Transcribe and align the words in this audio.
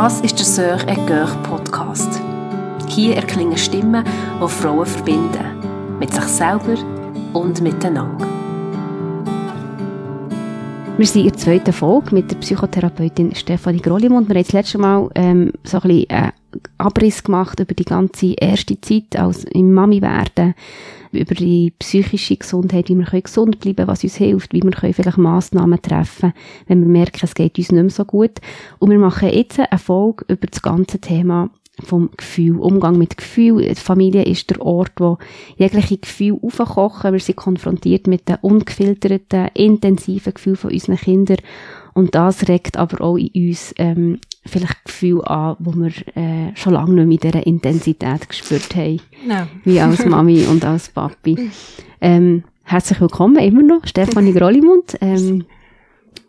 Das 0.00 0.20
ist 0.20 0.38
der 0.38 0.46
Sœur 0.46 0.88
et 0.88 1.08
Coeur 1.08 1.26
Podcast. 1.42 2.22
Hier 2.86 3.16
erklingen 3.16 3.58
Stimmen, 3.58 4.04
die 4.40 4.48
Frauen 4.48 4.86
verbinden. 4.86 5.98
Mit 5.98 6.14
sich 6.14 6.22
selber 6.22 6.76
und 7.32 7.60
miteinander. 7.60 8.28
Wir 10.96 11.04
sind 11.04 11.22
in 11.22 11.30
der 11.30 11.36
zweiten 11.36 11.72
Folge 11.72 12.14
mit 12.14 12.30
der 12.30 12.36
Psychotherapeutin 12.36 13.34
Stefanie 13.34 13.80
Grollimund. 13.80 14.28
Wir 14.28 14.36
haben 14.36 14.44
das 14.44 14.52
letzte 14.52 14.78
Mal 14.78 15.10
ähm, 15.16 15.50
so 15.64 15.78
ein 15.78 15.82
bisschen 15.82 16.10
äh, 16.10 16.30
Abriss 16.78 17.22
gemacht 17.22 17.60
über 17.60 17.74
die 17.74 17.84
ganze 17.84 18.32
erste 18.34 18.80
Zeit 18.80 19.16
als 19.16 19.44
im 19.44 19.72
Mami 19.72 20.00
werden, 20.00 20.54
über 21.12 21.34
die 21.34 21.72
psychische 21.78 22.36
Gesundheit, 22.36 22.88
wie 22.88 22.96
wir 22.96 23.20
gesund 23.20 23.60
bleiben 23.60 23.86
was 23.86 24.04
uns 24.04 24.16
hilft, 24.16 24.52
wie 24.52 24.62
wir 24.62 24.70
können 24.70 24.94
vielleicht 24.94 25.18
Massnahmen 25.18 25.80
treffen 25.80 26.32
wenn 26.66 26.80
wir 26.80 26.88
merken, 26.88 27.20
es 27.22 27.34
geht 27.34 27.58
uns 27.58 27.72
nicht 27.72 27.82
mehr 27.82 27.90
so 27.90 28.04
gut. 28.04 28.40
Und 28.78 28.90
wir 28.90 28.98
machen 28.98 29.30
jetzt 29.30 29.58
eine 29.58 29.78
Folge 29.78 30.24
über 30.28 30.46
das 30.46 30.62
ganze 30.62 30.98
Thema 31.00 31.50
vom 31.82 32.10
Gefühl, 32.16 32.58
Umgang 32.58 32.98
mit 32.98 33.16
Gefühl. 33.16 33.62
Die 33.62 33.74
Familie 33.74 34.24
ist 34.24 34.50
der 34.50 34.60
Ort, 34.60 34.92
wo 34.98 35.18
jegliche 35.56 35.98
Gefühle 35.98 36.38
aufkochen. 36.42 37.12
Wir 37.12 37.20
sind 37.20 37.36
konfrontiert 37.36 38.06
mit 38.06 38.28
den 38.28 38.36
ungefilterten, 38.40 39.48
intensiven 39.54 40.34
Gefühlen 40.34 40.56
von 40.56 40.72
unseren 40.72 40.96
Kindern. 40.96 41.38
Und 41.94 42.14
das 42.14 42.48
regt 42.48 42.76
aber 42.76 43.04
auch 43.04 43.16
in 43.16 43.30
uns 43.48 43.74
ähm, 43.78 44.18
vielleicht 44.46 44.84
Gefühle 44.84 45.28
an, 45.28 45.56
wo 45.58 45.72
wir 45.74 45.92
äh, 46.16 46.54
schon 46.54 46.74
lange 46.74 47.04
nicht 47.06 47.24
in 47.24 47.30
dieser 47.30 47.46
Intensität 47.46 48.28
gespürt 48.28 48.74
haben. 48.74 49.00
No. 49.26 49.46
Wie 49.64 49.80
als 49.80 50.04
Mami 50.04 50.44
und 50.44 50.64
als 50.64 50.88
Papi. 50.88 51.50
Ähm, 52.00 52.44
herzlich 52.64 53.00
willkommen, 53.00 53.36
immer 53.36 53.62
noch, 53.62 53.86
Stefanie 53.86 54.32
Grollimund. 54.32 54.96
Ähm, 55.00 55.44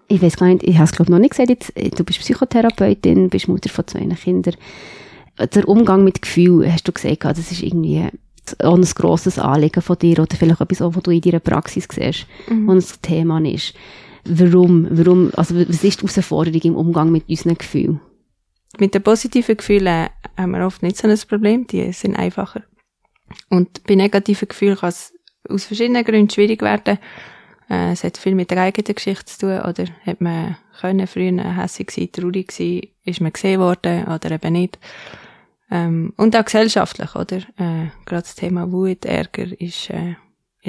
ich 0.07 0.21
weiß 0.21 0.37
gar 0.37 0.47
nicht, 0.47 0.63
ich 0.63 0.75
habe 0.75 0.85
es 0.85 0.91
glaube 0.91 1.11
noch 1.11 1.19
nicht 1.19 1.31
gesagt, 1.31 1.49
jetzt, 1.49 1.73
du 1.75 2.03
bist 2.03 2.19
Psychotherapeutin, 2.19 3.29
bist 3.29 3.47
Mutter 3.47 3.69
von 3.69 3.87
zwei 3.87 4.05
Kindern. 4.05 4.55
Der 5.37 5.67
Umgang 5.69 6.03
mit 6.03 6.21
Gefühlen, 6.21 6.71
hast 6.71 6.87
du 6.87 6.91
gesagt, 6.91 7.23
das 7.23 7.51
ist 7.51 7.61
irgendwie 7.61 8.05
auch 8.63 8.75
ein 8.75 8.81
grosses 8.81 9.37
Anliegen 9.37 9.81
von 9.81 9.97
dir 9.97 10.19
oder 10.19 10.35
vielleicht 10.35 10.59
etwas, 10.59 10.81
was 10.81 11.03
du 11.03 11.11
in 11.11 11.21
deiner 11.21 11.39
Praxis 11.39 11.87
siehst, 11.91 12.25
mhm. 12.49 12.67
was 12.67 12.93
ein 12.93 13.01
Thema 13.01 13.39
ist. 13.45 13.75
Warum? 14.29 14.87
Warum? 14.91 15.31
Also, 15.35 15.55
was 15.55 15.83
ist 15.83 16.01
die 16.01 16.07
Herausforderung 16.07 16.61
im 16.61 16.75
Umgang 16.75 17.11
mit 17.11 17.27
unseren 17.27 17.57
Gefühlen? 17.57 17.99
Mit 18.77 18.93
den 18.93 19.01
positiven 19.01 19.57
Gefühlen 19.57 20.09
haben 20.37 20.51
wir 20.51 20.65
oft 20.65 20.83
nicht 20.83 20.97
so 20.97 21.07
ein 21.07 21.17
Problem, 21.27 21.65
die 21.65 21.91
sind 21.91 22.15
einfacher. 22.15 22.63
Und 23.49 23.83
bei 23.85 23.95
negativen 23.95 24.47
Gefühlen 24.47 24.77
kann 24.77 24.89
es 24.89 25.13
aus 25.49 25.65
verschiedenen 25.65 26.03
Gründen 26.03 26.29
schwierig 26.29 26.61
werden. 26.61 26.99
Äh, 27.69 27.91
es 27.91 28.03
hat 28.03 28.17
viel 28.17 28.35
mit 28.35 28.51
der 28.51 28.61
eigenen 28.61 28.95
Geschichte 28.95 29.25
zu 29.25 29.39
tun, 29.39 29.59
oder 29.61 29.85
hat 30.05 30.21
man 30.21 30.57
können 30.79 31.07
früher 31.07 31.55
hässig 31.55 31.91
sein, 31.91 32.11
traurig 32.11 32.51
sein, 32.51 32.81
ist 33.03 33.21
man 33.21 33.33
gesehen 33.33 33.59
worden 33.59 34.07
oder 34.07 34.31
eben 34.31 34.53
nicht. 34.53 34.79
Ähm, 35.71 36.13
und 36.17 36.35
auch 36.35 36.45
gesellschaftlich, 36.45 37.15
oder? 37.15 37.37
Äh, 37.57 37.89
gerade 38.05 38.23
das 38.23 38.35
Thema 38.35 38.71
Wut, 38.71 39.05
Ärger 39.05 39.59
ist, 39.59 39.89
äh, 39.89 40.15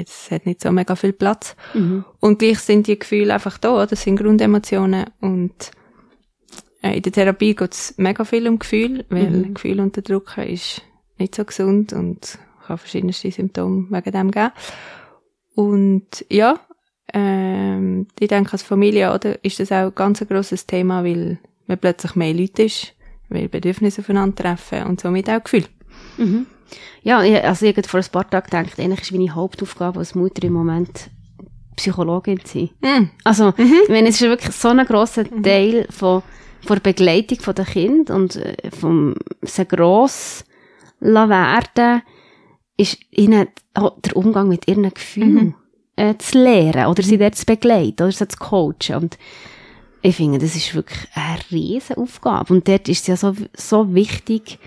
jetzt 0.01 0.31
hat 0.31 0.45
nicht 0.45 0.61
so 0.61 0.71
mega 0.71 0.95
viel 0.95 1.13
Platz. 1.13 1.55
Mhm. 1.73 2.03
Und 2.19 2.39
gleich 2.39 2.59
sind 2.59 2.87
die 2.87 2.99
Gefühle 2.99 3.33
einfach 3.33 3.57
da? 3.57 3.85
Das 3.85 4.03
sind 4.03 4.17
Grundemotionen 4.17 5.05
und 5.21 5.71
äh, 6.81 6.97
in 6.97 7.01
der 7.01 7.11
Therapie 7.11 7.55
geht 7.55 7.73
es 7.73 7.93
mega 7.97 8.23
viel 8.25 8.47
um 8.47 8.59
Gefühl, 8.59 9.05
weil 9.09 9.29
mhm. 9.29 9.53
Gefühl 9.53 9.79
unterdrücken 9.79 10.43
ist 10.47 10.81
nicht 11.17 11.35
so 11.35 11.45
gesund 11.45 11.93
und 11.93 12.39
kann 12.65 12.77
verschiedenste 12.77 13.31
Symptome 13.31 13.87
wegen 13.89 14.11
dem 14.11 14.31
geben. 14.31 14.51
Und 15.55 16.25
ja, 16.29 16.59
ähm, 17.13 18.07
ich 18.19 18.27
denke, 18.27 18.53
als 18.53 18.63
Familie 18.63 19.13
oder, 19.13 19.43
ist 19.43 19.59
das 19.59 19.71
auch 19.71 19.87
ein 19.87 19.95
ganz 19.95 20.25
grosses 20.27 20.65
Thema, 20.65 21.03
weil 21.03 21.39
man 21.67 21.77
plötzlich 21.77 22.15
mehr 22.15 22.33
Leute 22.33 22.63
ist, 22.63 22.93
weil 23.29 23.49
Bedürfnisse 23.49 24.01
aufeinander 24.01 24.43
treffen 24.43 24.83
und 24.83 25.01
somit 25.01 25.29
auch 25.29 25.43
Gefühl. 25.43 25.65
Mhm. 26.17 26.47
Ja, 27.03 27.19
also 27.19 27.65
ich 27.65 27.75
habe 27.75 27.87
vor 27.87 27.99
ein 27.99 28.11
paar 28.11 28.29
Tagen 28.29 28.45
gedacht, 28.45 28.79
eigentlich 28.79 29.01
ist 29.01 29.11
meine 29.11 29.33
Hauptaufgabe 29.33 29.99
als 29.99 30.15
Mutter 30.15 30.43
im 30.43 30.53
Moment 30.53 31.09
Psychologin 31.75 32.43
zu 32.43 32.59
sein. 32.59 32.69
Mhm. 32.81 33.09
Also, 33.23 33.53
mhm. 33.57 33.73
ich 33.83 33.89
meine, 33.89 34.09
es 34.09 34.15
ist 34.15 34.27
wirklich 34.27 34.55
so 34.55 34.69
ein 34.69 34.85
grosser 34.85 35.23
mhm. 35.23 35.43
Teil 35.43 35.87
von 35.89 36.23
von 36.65 36.77
der 36.77 36.91
Begleitung 36.91 37.55
den 37.55 37.65
Kind 37.65 38.09
und 38.09 38.35
äh, 38.35 38.55
vom 38.71 39.15
sehr 39.41 39.65
gross 39.65 40.45
werden, 40.99 42.01
ist 42.77 42.97
ihnen 43.11 43.47
der 43.75 44.15
Umgang 44.15 44.47
mit 44.47 44.67
ihren 44.67 44.93
Gefühlen 44.93 45.45
mhm. 45.45 45.55
äh, 45.95 46.17
zu 46.17 46.37
lehren 46.37 46.85
oder 46.87 47.01
sie 47.01 47.17
dort 47.17 47.35
zu 47.35 47.45
begleiten 47.45 48.03
oder 48.03 48.11
sie 48.11 48.27
zu 48.27 48.37
coachen 48.37 48.95
und 48.95 49.17
ich 50.03 50.15
finde, 50.15 50.39
das 50.39 50.55
ist 50.55 50.73
wirklich 50.73 51.07
eine 51.13 51.39
riesige 51.51 51.99
Aufgabe 51.99 52.53
und 52.53 52.67
dort 52.67 52.89
ist 52.89 53.01
es 53.01 53.07
ja 53.07 53.15
so, 53.15 53.35
so 53.53 53.93
wichtig, 53.93 54.57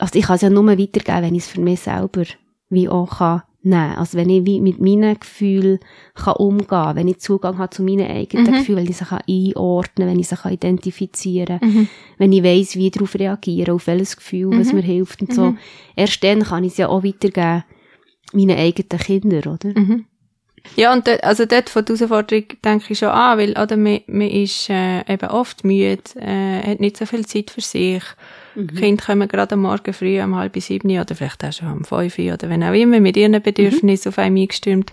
also 0.00 0.18
ich 0.18 0.24
kann 0.24 0.36
es 0.36 0.42
ja 0.42 0.50
nur 0.50 0.66
weitergeben, 0.66 1.22
wenn 1.22 1.34
ich 1.34 1.44
es 1.44 1.48
für 1.48 1.60
mich 1.60 1.80
selber 1.80 2.24
wie 2.68 2.88
auch 2.88 3.18
kann 3.18 3.42
nehmen. 3.62 3.96
Also 3.96 4.16
wenn 4.16 4.30
ich 4.30 4.46
wie 4.46 4.60
mit 4.60 4.80
meinen 4.80 5.18
Gefühlen 5.18 5.80
kann 6.14 6.36
umgehen 6.36 6.68
kann, 6.68 6.96
wenn 6.96 7.08
ich 7.08 7.18
Zugang 7.18 7.58
habe 7.58 7.70
zu 7.70 7.82
meinen 7.82 8.10
eigenen 8.10 8.46
mhm. 8.46 8.58
Gefühlen, 8.58 8.78
wenn 8.78 8.90
ich 8.90 8.96
sie 8.96 9.04
kann 9.04 9.22
einordnen 9.28 10.08
wenn 10.08 10.18
ich 10.18 10.28
sie 10.28 10.36
kann 10.36 10.52
identifizieren 10.52 11.60
mhm. 11.62 11.88
wenn 12.18 12.32
ich 12.32 12.42
weiss, 12.42 12.76
wie 12.76 12.86
ich 12.86 12.92
darauf 12.92 13.14
reagiere, 13.14 13.74
auf 13.74 13.86
welches 13.86 14.16
Gefühl, 14.16 14.46
mhm. 14.46 14.60
was 14.60 14.72
mir 14.72 14.82
hilft 14.82 15.20
und 15.20 15.34
so. 15.34 15.50
Mhm. 15.50 15.58
Erst 15.96 16.24
dann 16.24 16.42
kann 16.42 16.64
ich 16.64 16.72
es 16.72 16.78
ja 16.78 16.88
auch 16.88 17.04
weitergeben 17.04 17.64
meinen 18.32 18.56
eigenen 18.56 19.00
Kindern, 19.00 19.52
oder? 19.54 19.78
Mhm. 19.78 20.06
Ja, 20.76 20.92
und 20.92 21.06
dort, 21.06 21.24
also 21.24 21.46
dort 21.46 21.70
von 21.70 21.84
der 21.84 21.96
Herausforderung 21.96 22.44
denke 22.64 22.92
ich 22.92 22.98
schon 22.98 23.08
an, 23.08 23.38
weil, 23.38 23.50
oder, 23.52 23.76
man, 23.76 24.00
man 24.06 24.28
ist 24.28 24.68
äh, 24.68 25.00
eben 25.12 25.28
oft 25.30 25.64
müde, 25.64 26.02
äh, 26.16 26.62
hat 26.62 26.80
nicht 26.80 26.96
so 26.96 27.06
viel 27.06 27.26
Zeit 27.26 27.50
für 27.50 27.62
sich, 27.62 28.02
Mhm. 28.62 28.66
Die 28.68 28.74
Kinder 28.74 29.04
kommen 29.04 29.28
gerade 29.28 29.54
am 29.54 29.62
Morgen 29.62 29.92
früh 29.92 30.20
um 30.20 30.36
halb 30.36 30.56
sieben 30.56 30.98
oder 30.98 31.14
vielleicht 31.14 31.44
auch 31.44 31.52
schon 31.52 31.72
um 31.72 31.84
fünf 31.84 32.18
oder 32.18 32.48
wenn 32.48 32.62
auch 32.62 32.74
immer 32.74 33.00
mit 33.00 33.16
ihren 33.16 33.40
Bedürfnissen 33.42 34.08
mhm. 34.08 34.12
auf 34.12 34.18
einen 34.18 34.38
eingestürmt. 34.38 34.92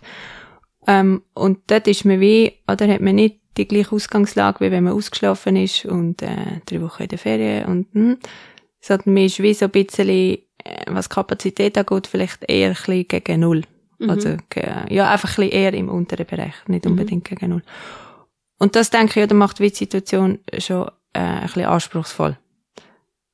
Ähm, 0.87 1.21
und 1.33 1.59
dort 1.67 1.87
ist 1.87 2.05
man 2.05 2.19
wie, 2.19 2.53
oder 2.71 2.87
hat 2.87 3.01
man 3.01 3.15
nicht 3.15 3.39
die 3.57 3.67
gleiche 3.67 3.93
Ausgangslage, 3.93 4.61
wie 4.61 4.71
wenn 4.71 4.83
man 4.83 4.93
ausgeschlafen 4.93 5.55
ist 5.55 5.85
und 5.85 6.21
äh, 6.21 6.61
drei 6.65 6.81
Wochen 6.81 7.03
in 7.03 7.09
der 7.09 7.17
Ferien 7.17 7.65
und 7.65 7.87
hm, 7.93 8.17
sondern 8.79 9.13
man 9.13 9.23
ist 9.23 9.41
wie 9.41 9.53
so 9.53 9.65
ein 9.65 9.71
bisschen, 9.71 10.09
äh, 10.09 10.37
was 10.87 11.09
Kapazität 11.09 11.77
angeht, 11.77 12.07
vielleicht 12.07 12.49
eher 12.49 12.69
ein 12.69 12.73
bisschen 12.73 13.07
gegen 13.07 13.39
Null. 13.41 13.63
Mhm. 13.99 14.09
Also 14.09 14.37
ja, 14.89 15.11
einfach 15.11 15.29
ein 15.37 15.47
bisschen 15.47 15.51
eher 15.51 15.73
im 15.73 15.89
unteren 15.89 16.25
Bereich, 16.25 16.53
nicht 16.67 16.85
mhm. 16.85 16.91
unbedingt 16.91 17.29
mhm. 17.29 17.35
gegen 17.35 17.51
Null. 17.51 17.63
Und 18.59 18.75
das 18.75 18.89
denke 18.89 19.11
ich, 19.11 19.15
ja, 19.17 19.27
das 19.27 19.37
macht 19.37 19.59
die 19.59 19.69
Situation 19.69 20.39
schon 20.57 20.87
äh, 21.13 21.19
ein 21.19 21.41
bisschen 21.43 21.65
anspruchsvoll. 21.65 22.37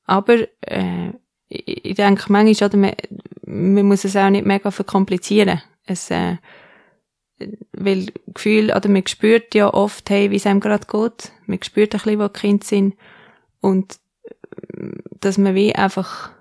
Aber 0.06 0.38
äh, 0.62 1.14
ich, 1.48 1.96
denke 1.96 2.32
manchmal, 2.32 2.70
oder, 2.70 2.78
man, 2.78 3.86
muss 3.86 4.06
es 4.06 4.16
auch 4.16 4.30
nicht 4.30 4.46
mega 4.46 4.72
verkomplizieren. 4.72 5.62
Es, 5.86 6.10
äh, 6.12 6.38
weil 7.74 8.08
Gefühl, 8.34 8.72
oder 8.76 8.90
man 8.90 9.06
spürt 9.08 9.54
ja 9.56 9.74
oft, 9.74 10.10
hey, 10.10 10.32
wie 10.32 10.38
es 10.38 10.46
einem 10.46 10.60
gerade 10.60 10.88
geht. 10.88 11.32
Man 11.46 11.62
spürt 11.62 11.94
ein 11.94 12.00
bisschen, 12.00 12.20
wo 12.20 12.28
die 12.28 12.40
Kinder 12.40 12.66
sind. 12.66 12.96
Und 13.60 14.00
dass 15.20 15.38
man 15.38 15.56
wie 15.56 15.76
einfach, 15.76 16.32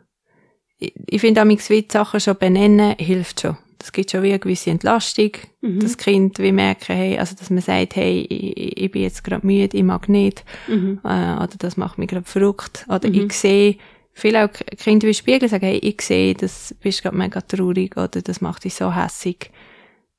ich, 0.78 0.94
ich 1.06 1.20
finde 1.20 1.42
auch, 1.42 1.46
die 1.88 1.92
Sachen 1.92 2.20
schon 2.20 2.38
benennen, 2.38 2.96
hilft 2.98 3.40
schon. 3.42 3.56
Das 3.82 3.90
gibt 3.90 4.12
schon 4.12 4.22
wie 4.22 4.28
eine 4.28 4.38
gewisse 4.38 4.70
Entlastung. 4.70 5.32
Mhm. 5.60 5.80
Das 5.80 5.96
Kind 5.98 6.38
wie 6.38 6.52
merken, 6.52 6.94
hey, 6.94 7.18
also 7.18 7.34
dass 7.34 7.50
man 7.50 7.62
sagt, 7.62 7.96
hey, 7.96 8.24
ich, 8.28 8.80
ich 8.80 8.90
bin 8.92 9.02
jetzt 9.02 9.24
gerade 9.24 9.44
müde, 9.44 9.76
ich 9.76 9.82
mag 9.82 10.08
nicht. 10.08 10.44
Mhm. 10.68 11.00
Äh, 11.02 11.34
oder 11.34 11.50
das 11.58 11.76
macht 11.76 11.98
mich 11.98 12.08
gerade 12.08 12.24
verrückt. 12.24 12.86
Oder 12.88 13.08
mhm. 13.08 13.26
ich 13.26 13.32
sehe, 13.32 13.78
viele 14.12 14.44
auch 14.44 14.50
Kinder 14.78 15.08
wie 15.08 15.14
Spiegel 15.14 15.48
sagen, 15.48 15.66
hey, 15.66 15.78
ich 15.78 16.00
sehe, 16.00 16.34
das 16.34 16.76
bist 16.80 17.02
gerade 17.02 17.16
mega 17.16 17.40
traurig 17.40 17.96
oder 17.96 18.22
das 18.22 18.40
macht 18.40 18.62
dich 18.62 18.74
so 18.74 18.94
hässig. 18.94 19.50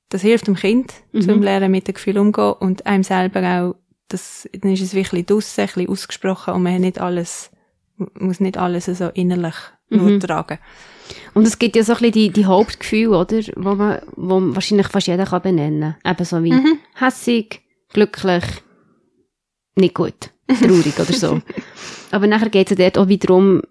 Das 0.09 0.21
hilft 0.21 0.47
dem 0.47 0.55
Kind, 0.55 0.93
mhm. 1.13 1.21
zum 1.21 1.41
Lernen 1.41 1.71
mit 1.71 1.87
dem 1.87 1.93
Gefühl 1.93 2.17
umgehen 2.17 2.55
und 2.59 2.85
einem 2.85 3.03
selber 3.03 3.41
auch, 3.41 3.75
das, 4.09 4.49
dann 4.59 4.73
ist 4.73 4.81
es 4.81 4.93
wirklich 4.93 5.25
draussen, 5.25 5.61
ein 5.61 5.67
bisschen 5.67 5.89
ausgesprochen 5.89 6.53
und 6.53 6.63
man 6.63 6.73
hat 6.73 6.81
nicht 6.81 6.99
alles, 6.99 7.49
muss 8.19 8.41
nicht 8.41 8.57
alles 8.57 8.85
so 8.87 9.07
innerlich 9.13 9.55
nur 9.93 10.11
mhm. 10.11 10.19
tragen. 10.19 10.59
Und 11.33 11.47
es 11.47 11.59
gibt 11.59 11.75
ja 11.75 11.83
so 11.83 11.93
ein 11.93 11.99
bisschen 11.99 12.11
die, 12.11 12.29
die 12.29 12.45
Hauptgefühle, 12.45 13.17
oder? 13.17 13.39
Wo 13.55 13.75
man, 13.75 14.01
wo 14.15 14.39
wahrscheinlich 14.55 14.87
fast 14.87 15.07
jeder 15.07 15.25
kann 15.25 15.41
benennen. 15.41 15.95
Eben 16.05 16.25
so 16.25 16.43
wie 16.43 16.53
mhm. 16.53 16.79
hässig, 16.95 17.61
glücklich, 17.91 18.43
nicht 19.75 19.95
gut, 19.95 20.31
traurig 20.47 20.99
oder 20.99 21.13
so. 21.13 21.41
Aber 22.11 22.27
nachher 22.27 22.49
geht 22.49 22.71
es 22.71 22.77
ja 22.77 22.89
dort 22.89 22.97
auch 22.97 23.09
wiederum 23.09 23.61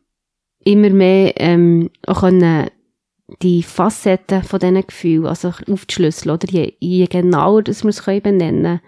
immer 0.65 0.91
mehr, 0.91 1.35
ähm, 1.37 1.91
auch 2.07 2.21
können 2.21 2.69
die 3.41 3.63
Facetten 3.63 4.43
von 4.43 4.61
diesen 4.61 4.87
Gefühlen, 4.87 5.27
also 5.27 5.53
aufzuschlüsseln, 5.71 6.35
oder? 6.35 6.49
Je, 6.51 6.75
je 6.81 7.07
genauer 7.07 7.63
dass 7.63 7.83
wir 7.83 7.91
es 7.91 8.05
können 8.05 8.21
benennen 8.21 8.81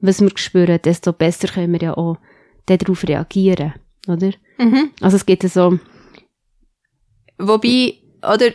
was 0.00 0.20
wir 0.20 0.30
spüren, 0.34 0.80
desto 0.82 1.12
besser 1.12 1.48
können 1.48 1.72
wir 1.72 1.80
ja 1.80 1.96
auch 1.96 2.18
darauf 2.66 3.06
reagieren, 3.06 3.74
oder? 4.08 4.30
Mhm. 4.58 4.90
Also 5.00 5.16
es 5.16 5.26
gibt 5.26 5.42
ja 5.42 5.48
so, 5.48 5.78
Wobei, 7.40 7.94
oder, 8.22 8.50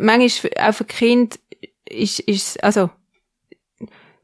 manchmal 0.00 0.52
auch 0.58 0.74
für 0.74 0.84
Kind 0.84 1.38
ist, 1.88 2.20
ist, 2.20 2.62
also, 2.62 2.90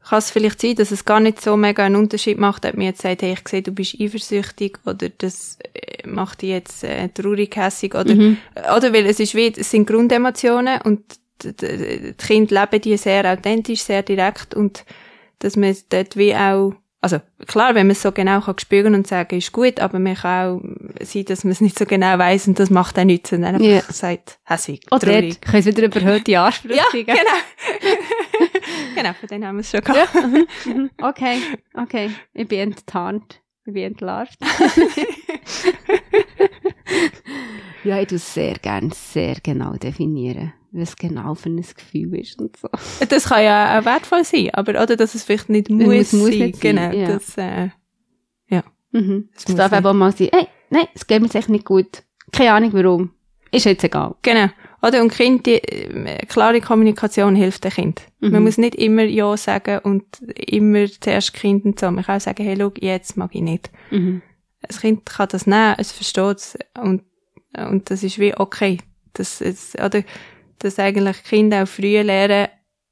kann 0.07 0.19
es 0.19 0.31
vielleicht 0.31 0.59
sein, 0.59 0.75
dass 0.75 0.89
es 0.91 1.05
gar 1.05 1.19
nicht 1.19 1.39
so 1.39 1.55
mega 1.55 1.85
einen 1.85 1.95
Unterschied 1.95 2.39
macht, 2.39 2.65
ob 2.65 2.75
mir 2.75 2.85
jetzt 2.85 3.01
sagt, 3.01 3.21
hey, 3.21 3.33
ich 3.33 3.47
sehe, 3.47 3.61
du 3.61 3.71
bist 3.71 3.95
eifersüchtig 3.99 4.79
oder 4.85 5.09
das 5.09 5.59
äh, 5.73 6.07
macht 6.07 6.41
dich 6.41 6.49
jetzt 6.49 6.83
äh, 6.83 7.09
traurig, 7.09 7.55
hässig 7.55 7.93
oder, 7.93 8.15
Mhm. 8.15 8.37
oder 8.75 8.91
weil 8.91 9.05
es 9.05 9.19
ist 9.19 9.35
wie, 9.35 9.53
es 9.55 9.69
sind 9.69 9.85
Grundemotionen 9.85 10.81
und 10.81 11.03
die 11.43 12.13
Kinder 12.17 12.61
leben 12.61 12.81
die 12.81 12.97
sehr 12.97 13.31
authentisch, 13.31 13.83
sehr 13.83 14.01
direkt 14.03 14.55
und 14.55 14.83
dass 15.39 15.55
man 15.55 15.75
dort 15.89 16.17
wie 16.17 16.35
auch, 16.35 16.73
also 17.01 17.19
klar, 17.47 17.75
wenn 17.75 17.87
man 17.87 17.91
es 17.93 18.01
so 18.01 18.11
genau 18.11 18.41
kann 18.41 18.59
spüren 18.59 18.93
und 18.93 19.07
sagen, 19.07 19.37
ist 19.37 19.51
gut, 19.53 19.79
aber 19.79 19.99
man 19.99 20.15
kann 20.15 20.57
auch 20.57 20.61
sein, 21.05 21.23
dass 21.25 21.43
man 21.45 21.51
es 21.51 21.61
nicht 21.61 21.79
so 21.79 21.85
genau 21.85 22.17
weiß 22.17 22.47
und 22.49 22.59
das 22.59 22.69
macht 22.69 22.99
auch 22.99 23.05
nichts 23.05 23.31
und 23.31 23.43
dann 23.43 23.55
einfach 23.55 23.67
Ja. 23.67 23.81
sagt, 23.83 24.37
hässig, 24.43 24.81
Oder 24.91 24.99
traurig. 24.99 25.39
können 25.41 25.63
sie 25.63 25.69
wieder 25.77 25.85
überhöhte 25.85 26.39
Ansprüche 26.39 26.75
Ja, 26.75 26.83
genau. 26.91 27.15
genau, 28.95 29.13
von 29.13 29.27
denen 29.29 29.45
haben 29.47 29.55
wir 29.55 29.61
es 29.61 29.71
schon 29.71 29.81
gehabt. 29.81 30.13
Mhm. 30.65 30.89
Okay, 31.01 31.37
okay. 31.75 32.11
Ich 32.33 32.47
bin 32.47 32.59
enttarnt. 32.59 33.41
Ich 33.65 33.73
bin 33.73 33.83
entlarvt. 33.83 34.37
ja, 37.83 37.99
ich 38.01 38.07
tue 38.07 38.17
sehr 38.17 38.55
gerne 38.55 38.89
sehr 38.93 39.35
genau 39.41 39.73
definieren, 39.73 40.53
was 40.71 40.95
genau 40.95 41.35
für 41.35 41.49
ein 41.49 41.57
Gefühl 41.57 42.15
ist 42.19 42.39
und 42.39 42.57
so. 42.57 42.69
Das 43.07 43.25
kann 43.25 43.43
ja 43.43 43.79
auch 43.79 43.85
wertvoll 43.85 44.23
sein, 44.23 44.49
aber 44.53 44.81
oder 44.81 44.95
dass 44.95 45.15
es 45.15 45.23
vielleicht 45.23 45.49
nicht 45.49 45.69
muss, 45.69 46.13
muss 46.13 46.29
sein. 46.29 46.39
nicht 46.39 46.61
sein, 46.61 46.75
genau, 46.75 46.91
ja. 46.91 47.07
das, 47.07 47.37
äh, 47.37 47.69
Mhm. 48.91 49.29
Das 49.33 49.43
Es 49.43 49.49
muss 49.49 49.57
darf 49.57 49.73
aber 49.73 49.93
mal 49.93 50.11
sein, 50.11 50.29
hey, 50.31 50.47
nein, 50.69 50.87
es 50.93 51.07
geht 51.07 51.21
mir 51.21 51.33
echt 51.33 51.49
nicht 51.49 51.65
gut. 51.65 52.03
Keine 52.31 52.53
Ahnung 52.53 52.73
warum. 52.73 53.11
Ist 53.51 53.65
jetzt 53.65 53.83
egal. 53.83 54.15
genau. 54.21 54.47
Oder 54.81 55.01
und 55.01 55.11
Kind, 55.11 55.45
die 55.45 55.55
äh, 55.55 56.25
klare 56.27 56.61
Kommunikation 56.61 57.35
hilft 57.35 57.65
dem 57.65 57.71
Kind. 57.71 58.01
Mhm. 58.21 58.31
Man 58.31 58.43
muss 58.43 58.57
nicht 58.57 58.75
immer 58.75 59.03
Ja 59.03 59.35
sagen 59.35 59.79
und 59.79 60.05
immer 60.35 60.85
zuerst 60.87 61.33
Kind 61.33 61.65
und 61.65 61.79
so. 61.79 61.91
Man 61.91 62.05
kann 62.05 62.17
auch 62.17 62.21
sagen, 62.21 62.43
hey, 62.43 62.55
schau, 62.57 62.71
jetzt 62.79 63.17
mag 63.17 63.31
ich 63.33 63.41
nicht. 63.41 63.71
Mhm. 63.91 64.21
Das 64.61 64.79
Kind 64.79 65.05
kann 65.05 65.27
das 65.29 65.47
nehmen, 65.47 65.75
es 65.77 65.91
versteht 65.91 66.37
es 66.37 66.57
und, 66.81 67.03
und 67.57 67.89
das 67.89 68.03
ist 68.03 68.19
wie 68.19 68.35
okay. 68.37 68.77
Das, 69.13 69.41
es, 69.41 69.75
oder, 69.75 70.03
dass 70.59 70.79
eigentlich 70.79 71.23
Kinder 71.23 71.63
auch 71.63 71.67
früh 71.67 71.99
lernen, 72.01 72.47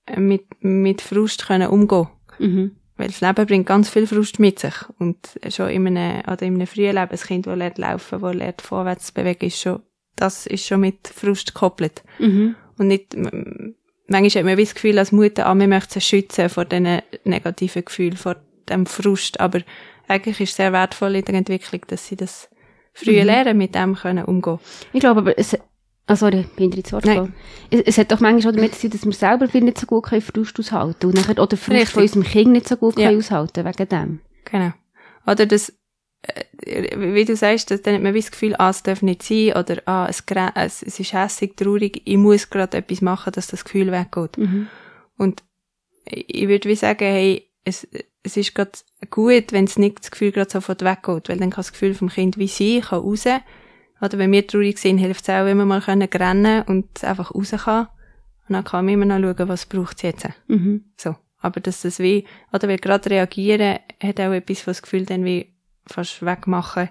äh, 0.05 0.19
mit, 0.19 0.45
mit 0.61 1.01
Frust 1.01 1.47
können 1.47 1.69
umgehen. 1.69 2.07
Mhm. 2.39 2.75
Weil 2.97 3.07
das 3.07 3.21
Leben 3.21 3.45
bringt 3.45 3.67
ganz 3.67 3.89
viel 3.89 4.07
Frust 4.07 4.39
mit 4.39 4.59
sich. 4.59 4.73
Und 4.97 5.17
schon 5.49 5.69
in 5.69 5.85
einem, 5.87 6.21
oder 6.21 6.41
in 6.43 6.55
einem 6.55 6.67
frühen 6.67 6.95
Leben, 6.95 7.11
ein 7.11 7.19
Kind, 7.19 7.45
das 7.45 7.57
lernt 7.57 7.77
laufen, 7.77 8.21
das 8.21 8.33
lernt 8.35 8.61
vorwärts 8.61 9.07
zu 9.07 9.13
bewegen, 9.13 9.45
ist 9.45 9.61
schon, 9.61 9.81
das 10.15 10.47
ist 10.47 10.65
schon 10.65 10.81
mit 10.81 11.07
Frust 11.07 11.53
gekoppelt. 11.53 12.03
Mhm. 12.17 12.55
Und 12.77 12.87
nicht, 12.87 13.15
manchmal 14.07 14.29
hat 14.29 14.43
man 14.45 14.57
das 14.57 14.73
Gefühl 14.73 14.97
als 14.97 15.11
Mutter, 15.11 15.45
ah, 15.45 15.55
wir 15.55 15.67
möchten 15.67 15.93
sie 15.93 16.01
schützen 16.01 16.49
vor 16.49 16.65
diesen 16.65 17.01
negativen 17.23 17.85
Gefühlen, 17.85 18.17
vor 18.17 18.35
dem 18.67 18.85
Frust. 18.87 19.39
Aber 19.39 19.61
eigentlich 20.07 20.39
ist 20.39 20.51
es 20.51 20.55
sehr 20.55 20.73
wertvoll 20.73 21.15
in 21.15 21.25
der 21.25 21.35
Entwicklung, 21.35 21.81
dass 21.87 22.07
sie 22.07 22.15
das 22.15 22.49
früh 22.93 23.19
Mhm. 23.19 23.25
lernen, 23.25 23.57
mit 23.57 23.75
dem 23.75 23.95
können 23.95 24.25
umgehen. 24.25 24.59
Ich 24.93 25.01
glaube 25.01 25.19
aber, 25.19 25.37
es, 25.37 25.55
ah, 26.07 26.15
sorry, 26.15 26.45
bin 26.55 26.71
ich 26.71 26.77
ins 26.77 26.93
Wort. 26.93 27.05
Es, 27.69 27.81
es 27.81 27.97
hat 27.97 28.11
doch 28.11 28.19
manchmal 28.19 28.51
auch 28.51 28.55
damit 28.55 28.75
zu 28.75 28.81
tun, 28.81 28.91
dass 28.91 29.05
wir 29.05 29.13
selber 29.13 29.47
viel 29.47 29.63
nicht 29.63 29.79
so 29.79 29.85
gut 29.85 30.05
können 30.05 30.21
Frust 30.21 30.59
aushalten 30.59 31.07
und 31.07 31.15
nachher 31.15 31.39
auch 31.39 31.47
den 31.47 31.59
Frust 31.59 31.71
Richtig. 31.71 31.93
von 31.93 32.03
unserem 32.03 32.23
Kind 32.23 32.51
nicht 32.51 32.67
so 32.67 32.77
gut 32.77 32.97
Ja. 32.97 33.07
können 33.07 33.19
aushalten 33.19 33.65
wegen 33.65 33.89
dem. 33.89 34.19
Genau. 34.45 34.73
Oder 35.25 35.45
das, 35.45 35.73
äh, 36.21 37.13
wie 37.13 37.25
du 37.25 37.35
sagst, 37.35 37.69
dass 37.69 37.81
dann 37.81 37.95
hat 37.95 38.01
man 38.01 38.15
das 38.15 38.31
Gefühl, 38.31 38.55
ah, 38.57 38.69
es 38.69 38.83
darf 38.83 39.01
nicht 39.01 39.23
sein, 39.23 39.53
oder 39.53 39.81
ah, 39.85 40.07
es, 40.09 40.23
es, 40.55 40.83
es 40.83 40.99
ist 40.99 41.13
hässig, 41.13 41.57
traurig, 41.57 42.01
ich 42.05 42.17
muss 42.17 42.49
gerade 42.49 42.77
etwas 42.77 43.01
machen, 43.01 43.33
dass 43.33 43.47
das 43.47 43.65
Gefühl 43.65 43.91
weggeht. 43.91 44.37
Mhm. 44.37 44.67
Und 45.17 45.43
ich 46.05 46.47
würde 46.47 46.69
wie 46.69 46.75
sagen, 46.75 47.03
hey, 47.03 47.49
es, 47.65 47.85
es 48.23 48.37
ist 48.37 48.55
gerade 48.55 48.71
gut, 49.09 49.51
wenn 49.51 49.65
es 49.65 49.77
nicht 49.77 49.99
das 49.99 50.11
Gefühl 50.11 50.31
gerade 50.31 50.49
sofort 50.49 50.81
weggeht, 50.83 51.29
weil 51.29 51.37
dann 51.37 51.49
kann 51.49 51.57
das 51.57 51.73
Gefühl 51.73 51.93
vom 51.93 52.09
Kind 52.09 52.37
wie 52.37 52.47
sein, 52.47 52.81
kann 52.81 52.99
raus. 52.99 53.25
Oder 54.01 54.17
wenn 54.17 54.31
wir 54.31 54.45
traurig 54.45 54.77
sind, 54.77 54.99
hilft 54.99 55.23
es 55.23 55.29
auch, 55.29 55.45
wenn 55.45 55.57
wir 55.57 55.65
mal 55.65 55.81
können 55.81 56.07
rennen 56.07 56.63
und 56.63 57.03
einfach 57.03 57.33
raus 57.33 57.51
kann. 57.51 57.87
Und 58.47 58.53
dann 58.53 58.63
kann 58.63 58.85
man 58.85 58.93
immer 58.93 59.05
noch 59.05 59.19
schauen, 59.19 59.49
was 59.49 59.65
braucht 59.65 59.97
es 59.97 60.03
jetzt. 60.03 60.27
Mhm. 60.47 60.85
So. 60.95 61.15
Aber 61.39 61.59
dass 61.59 61.81
das 61.81 61.99
wie, 61.99 62.25
oder 62.51 62.67
weil 62.67 62.77
gerade 62.77 63.09
reagieren, 63.09 63.79
hat 64.01 64.19
auch 64.19 64.31
etwas, 64.31 64.67
was 64.67 64.77
das 64.77 64.81
Gefühl 64.81 65.05
dann 65.05 65.25
wie 65.25 65.53
fast 65.85 66.25
wegmachen. 66.25 66.89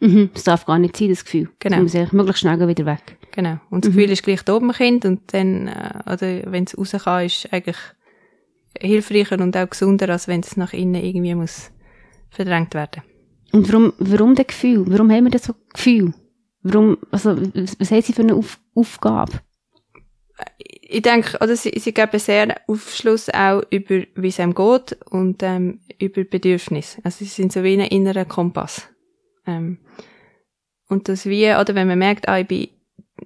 Mhm. 0.00 0.30
Das 0.32 0.44
darf 0.44 0.64
gar 0.66 0.78
nicht 0.78 0.96
sein, 0.96 1.08
das 1.10 1.24
Gefühl. 1.24 1.50
Genau. 1.58 1.76
Das 1.76 1.82
muss 1.82 1.94
eigentlich 1.94 2.12
möglichst 2.12 2.40
schnell 2.40 2.68
wieder 2.68 2.86
weg. 2.86 3.16
Genau. 3.32 3.58
Und 3.70 3.84
das 3.84 3.92
Mhm. 3.92 3.96
Gefühl 3.96 4.12
ist 4.12 4.22
gleich 4.22 4.42
da 4.42 4.54
oben 4.54 4.72
Kind 4.72 5.04
und 5.04 5.32
dann, 5.32 5.68
äh, 5.68 6.00
oder 6.06 6.50
wenn 6.52 6.64
es 6.64 6.76
raus 6.76 6.92
kann, 7.04 7.24
ist 7.26 7.52
eigentlich 7.52 7.76
hilfreicher 8.78 9.38
und 9.40 9.56
auch 9.56 9.68
gesunder, 9.68 10.08
als 10.08 10.28
wenn 10.28 10.40
es 10.40 10.56
nach 10.56 10.72
innen 10.72 11.02
irgendwie 11.02 11.34
muss 11.34 11.70
verdrängt 12.30 12.74
werden. 12.74 13.02
Und 13.52 13.70
warum, 13.70 13.92
warum 13.98 14.34
das 14.34 14.46
Gefühl? 14.46 14.84
Warum 14.86 15.10
haben 15.10 15.24
wir 15.24 15.30
das 15.30 15.44
so 15.44 15.54
Gefühl? 15.74 16.14
Warum, 16.62 16.98
also, 17.10 17.36
was, 17.78 17.90
haben 17.90 18.02
sie 18.02 18.12
für 18.12 18.22
eine 18.22 18.34
Auf 18.34 18.58
Aufgabe? 18.74 19.40
Ich 20.58 21.02
denke, 21.02 21.38
oder 21.40 21.56
sie, 21.56 21.72
sie 21.78 21.92
geben 21.92 22.18
sehr 22.18 22.60
Aufschluss 22.66 23.28
auch 23.30 23.62
über, 23.70 24.02
wie 24.14 24.28
es 24.28 24.40
einem 24.40 24.54
geht 24.54 24.98
und 25.10 25.42
ähm, 25.42 25.80
über 25.98 26.24
Bedürfnisse. 26.24 27.00
Also 27.04 27.24
sie 27.24 27.30
sind 27.30 27.52
so 27.52 27.62
wie 27.62 27.74
ein 27.74 27.80
innerer 27.80 28.24
Kompass. 28.24 28.88
Ähm, 29.46 29.78
und 30.88 31.08
das 31.08 31.26
wie, 31.26 31.46
oder 31.54 31.74
wenn 31.74 31.88
man 31.88 31.98
merkt, 31.98 32.28
ah, 32.28 32.40
ich 32.40 32.46
bin, 32.46 32.68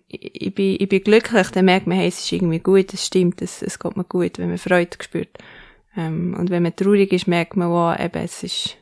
ich, 0.08 0.54
bin, 0.54 0.76
ich 0.78 0.88
bin 0.88 1.02
glücklich, 1.02 1.48
dann 1.50 1.64
merkt 1.64 1.86
man, 1.86 1.98
hey, 1.98 2.08
es 2.08 2.20
ist 2.20 2.32
irgendwie 2.32 2.58
gut, 2.58 2.92
es 2.92 3.06
stimmt, 3.06 3.40
es, 3.42 3.62
es 3.62 3.78
geht 3.78 3.96
mir 3.96 4.04
gut, 4.04 4.38
wenn 4.38 4.48
man 4.48 4.58
Freude 4.58 4.96
spürt. 5.00 5.38
Ähm, 5.96 6.36
und 6.38 6.50
wenn 6.50 6.62
man 6.62 6.76
traurig 6.76 7.12
ist, 7.12 7.26
merkt 7.26 7.56
man, 7.56 7.70
wow, 7.70 7.98
eben, 7.98 8.22
es 8.22 8.42
ist, 8.42 8.76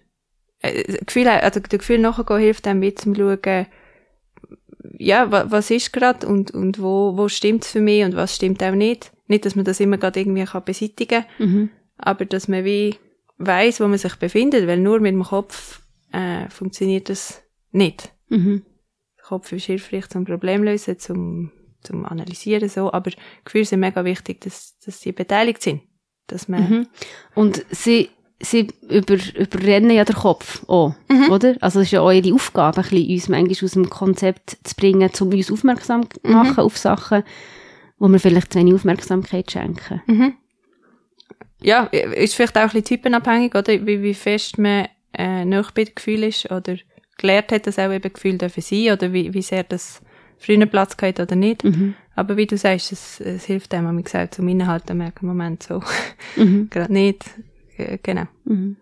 äh, 0.61 0.83
Gefühl, 1.05 1.29
also 1.29 1.61
das 1.61 1.79
Gefühl 1.79 1.99
nachgehen 1.99 2.41
hilft 2.41 2.67
einem 2.67 2.81
wie 2.81 2.95
zum 2.95 3.15
Schauen, 3.15 3.67
ja, 5.05 5.31
wa, 5.31 5.47
was 5.49 5.71
ist 5.71 5.93
gerade 5.93 6.27
und, 6.27 6.51
und 6.53 6.81
wo, 6.81 7.17
wo 7.17 7.29
stimmt's 7.29 7.71
für 7.73 7.81
mich 7.81 8.05
und 8.05 8.15
was 8.17 8.37
stimmt 8.37 8.63
auch 8.63 8.75
nicht. 8.75 9.13
Nicht, 9.27 9.45
dass 9.45 9.55
man 9.57 9.65
das 9.65 9.81
immer 9.81 9.99
gerade 9.99 10.21
irgendwie 10.21 10.45
kann 10.45 10.65
beseitigen 10.65 11.25
kann, 11.39 11.49
Mhm. 11.49 11.71
aber 11.97 12.25
dass 12.25 12.49
man 12.49 12.65
wie 12.65 12.97
weiß, 13.39 13.81
wo 13.81 13.89
man 13.89 13.99
sich 13.99 14.15
befindet, 14.17 14.67
weil 14.67 14.79
nur 14.79 15.01
mit 15.01 15.13
dem 15.13 15.23
Kopf 15.25 15.81
äh, 16.13 16.49
funktioniert 16.51 17.09
das 17.09 17.43
nicht. 17.71 18.13
Mhm. 18.29 18.63
Der 19.19 19.25
Kopf 19.25 19.51
ist 19.53 19.65
hilfreich 19.67 20.09
zum 20.09 20.25
Problem 20.25 20.63
lösen, 20.63 20.99
zum, 20.99 21.51
zum 21.83 22.05
Analysieren, 22.05 22.69
so, 22.69 22.93
aber 22.93 23.11
Gefühle 23.45 23.65
sind 23.65 23.81
mega 23.81 24.05
wichtig, 24.05 24.41
dass, 24.43 24.79
dass 24.85 25.01
sie 25.01 25.13
beteiligt 25.13 25.63
sind. 25.63 25.83
Dass 26.27 26.49
man, 26.49 26.69
Mhm. 26.71 26.87
Und 27.35 27.65
sie, 27.71 28.11
sie 28.45 28.69
über, 28.89 29.17
überrennen 29.39 29.91
ja 29.91 30.05
den 30.05 30.17
Kopf 30.17 30.65
auch, 30.69 30.95
Mhm. 31.09 31.31
oder? 31.31 31.55
Also 31.61 31.81
es 31.81 31.87
ist 31.87 31.93
ja 31.93 32.01
auch 32.01 32.11
ihre 32.11 32.35
Aufgabe, 32.35 32.79
ein 32.79 32.83
bisschen 32.89 33.11
uns 33.11 33.29
manchmal 33.29 33.65
aus 33.65 33.73
dem 33.73 33.89
Konzept 33.91 34.59
zu 34.65 34.75
bringen, 34.77 35.11
um 35.21 35.29
uns 35.31 35.51
aufmerksam 35.53 36.11
zu 36.11 36.19
Mhm. 36.25 36.33
machen 36.33 36.59
auf 36.65 36.77
Sachen, 36.77 37.23
wo 37.99 38.09
wir 38.09 38.19
vielleicht 38.19 38.53
zu 38.53 38.59
wenig 38.59 38.75
Aufmerksamkeit 38.75 39.51
schenken. 39.51 40.03
Mhm. 40.07 40.35
Ja, 41.63 41.85
ist 41.85 42.35
vielleicht 42.35 42.57
auch 42.57 42.63
ein 42.63 42.67
bisschen 42.69 42.85
typenabhängig, 42.85 43.55
oder? 43.55 43.87
Wie, 43.87 44.03
wie 44.03 44.15
fest 44.15 44.59
man 44.59 44.89
äh, 45.17 45.45
nach 45.45 45.71
bei 45.71 45.85
den 45.85 45.95
Gefühlen 45.95 46.25
ist 46.29 46.51
oder 46.51 46.77
gelernt 47.19 47.53
hat, 47.53 47.67
dass 47.67 47.79
auch 47.79 47.93
eben 47.93 48.13
Gefühle 48.13 48.39
dürfen 48.39 48.63
sein 48.63 48.91
oder 48.93 49.13
wie, 49.13 49.33
wie 49.33 49.43
sehr 49.43 49.63
das 49.63 50.01
früher 50.39 50.67
Platz 50.67 50.97
gehabt 50.97 51.21
oder 51.21 51.37
nicht. 51.37 51.63
Mhm. 51.63 51.95
Aber 52.17 52.37
wie 52.37 52.47
du 52.47 52.57
sagst, 52.57 52.91
es, 52.91 53.21
es 53.21 53.45
hilft 53.45 53.73
einem, 53.75 53.97
wie 53.97 54.03
gesagt, 54.03 54.35
zum 54.35 54.49
Innehalten, 54.49 54.99
merken, 54.99 55.27
Moment, 55.27 55.63
so, 55.63 55.81
Mhm. 56.37 56.69
gerade 56.71 56.93
nicht. 56.93 57.25
Äh, 57.77 57.99
Genau. 58.03 58.25
Mhm. 58.45 58.77